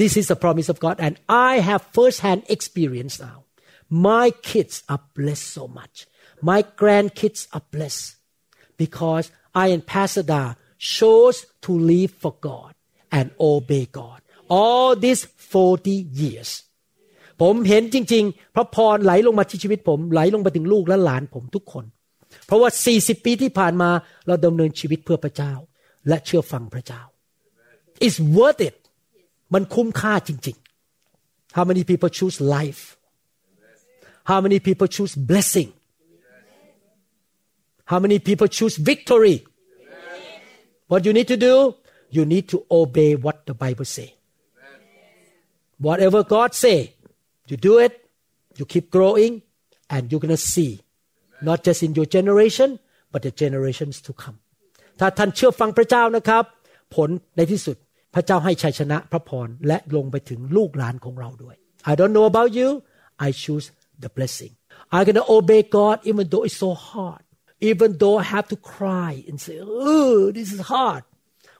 [0.00, 3.38] This is the promise of God, and I have firsthand experience now.
[3.90, 6.06] My kids are blessed so much.
[6.40, 8.14] My grandkids are blessed
[8.76, 9.24] because
[9.54, 12.72] I and Pastor Da chose to live for God
[13.10, 14.20] and obey God.
[14.48, 15.90] All these 40
[16.22, 16.50] years
[17.40, 21.84] ผมเห็นจริง ๆ พระพรไหลลงมาที่ชีวิตผม ไหลลงไปถึงลูกและหลานผมทุกคน
[22.46, 23.90] เพราะว่า 40 ปีที่ผ่านมา
[24.26, 25.52] เราดำเนินชีวิตเพื่อพระเจ้า
[26.07, 27.01] และเชื่อฟังพระเจ้า
[28.05, 28.77] it's worth it
[29.53, 30.57] มันคุ้มค่าจริง
[31.57, 32.97] How many people choose life?
[34.25, 35.73] How many people choose blessing?
[37.85, 39.37] How many people choose victory?
[40.87, 41.75] What you need to do?
[42.11, 44.13] You need to obey what the Bible say.
[45.79, 46.93] Whatever God say,
[47.47, 48.09] you do it,
[48.57, 49.41] you keep growing,
[49.89, 50.81] and you're gonna see,
[51.41, 52.79] not just in your generation,
[53.11, 54.39] but the generations to come.
[55.02, 56.44] ถ้าท่านเชื่อฟังพระเจ้านะครับ
[56.94, 57.76] ผลในที่สุด
[58.14, 61.56] พระเจ้าให้ชัยชนะพระพรและลงไปถึงลูกหลานของเราด้วย
[61.90, 62.68] I don't know about you
[63.26, 63.66] I choose
[64.02, 64.52] the blessing
[64.94, 67.22] I'm gonna obey God even though it's so hard
[67.70, 71.02] even though I have to cry and say oh this is hard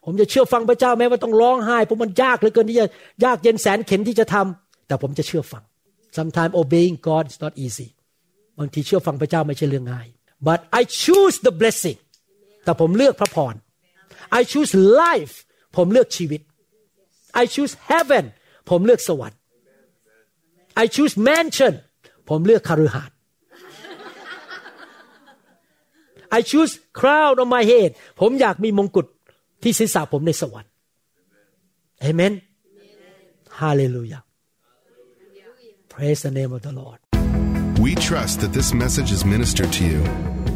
[0.05, 2.87] ผมจะเชื่อฟังพระเจ้าแม้ว่าต้องร้องไห้เพราะมันยากเหลือเกินที่จะ
[3.25, 5.63] ยากเย็นแสนเข็นที่จะทำแต่ผมจะเชื่อฟัง
[6.19, 7.89] sometimes obeying God is not easy
[8.59, 10.09] บางทีเชื่อฟังพระเจ้าไม่ใช่เรื่องง่าย
[10.49, 11.99] but I choose the blessing
[12.65, 13.55] แต่ผมเลือกพระพร
[14.39, 15.35] I choose life
[15.77, 16.41] ผมเลือกชีวิต
[17.43, 18.25] I choose heaven
[18.71, 19.39] ผมเลือกสวรรค์
[20.83, 21.75] I choose mansion
[22.29, 23.17] ผมเลือกคารุหาสน์
[26.39, 27.91] I choose crown on my head
[28.21, 29.07] ผมอยากมีมงกุฎ
[29.63, 30.71] ที่ศีรษะผมในสวรรค์
[32.09, 32.33] Amen
[33.61, 34.23] Hallelujah
[35.95, 36.99] Praise the name of the Lord
[37.85, 40.32] We trust that this message is ministered to you.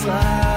[0.00, 0.49] seems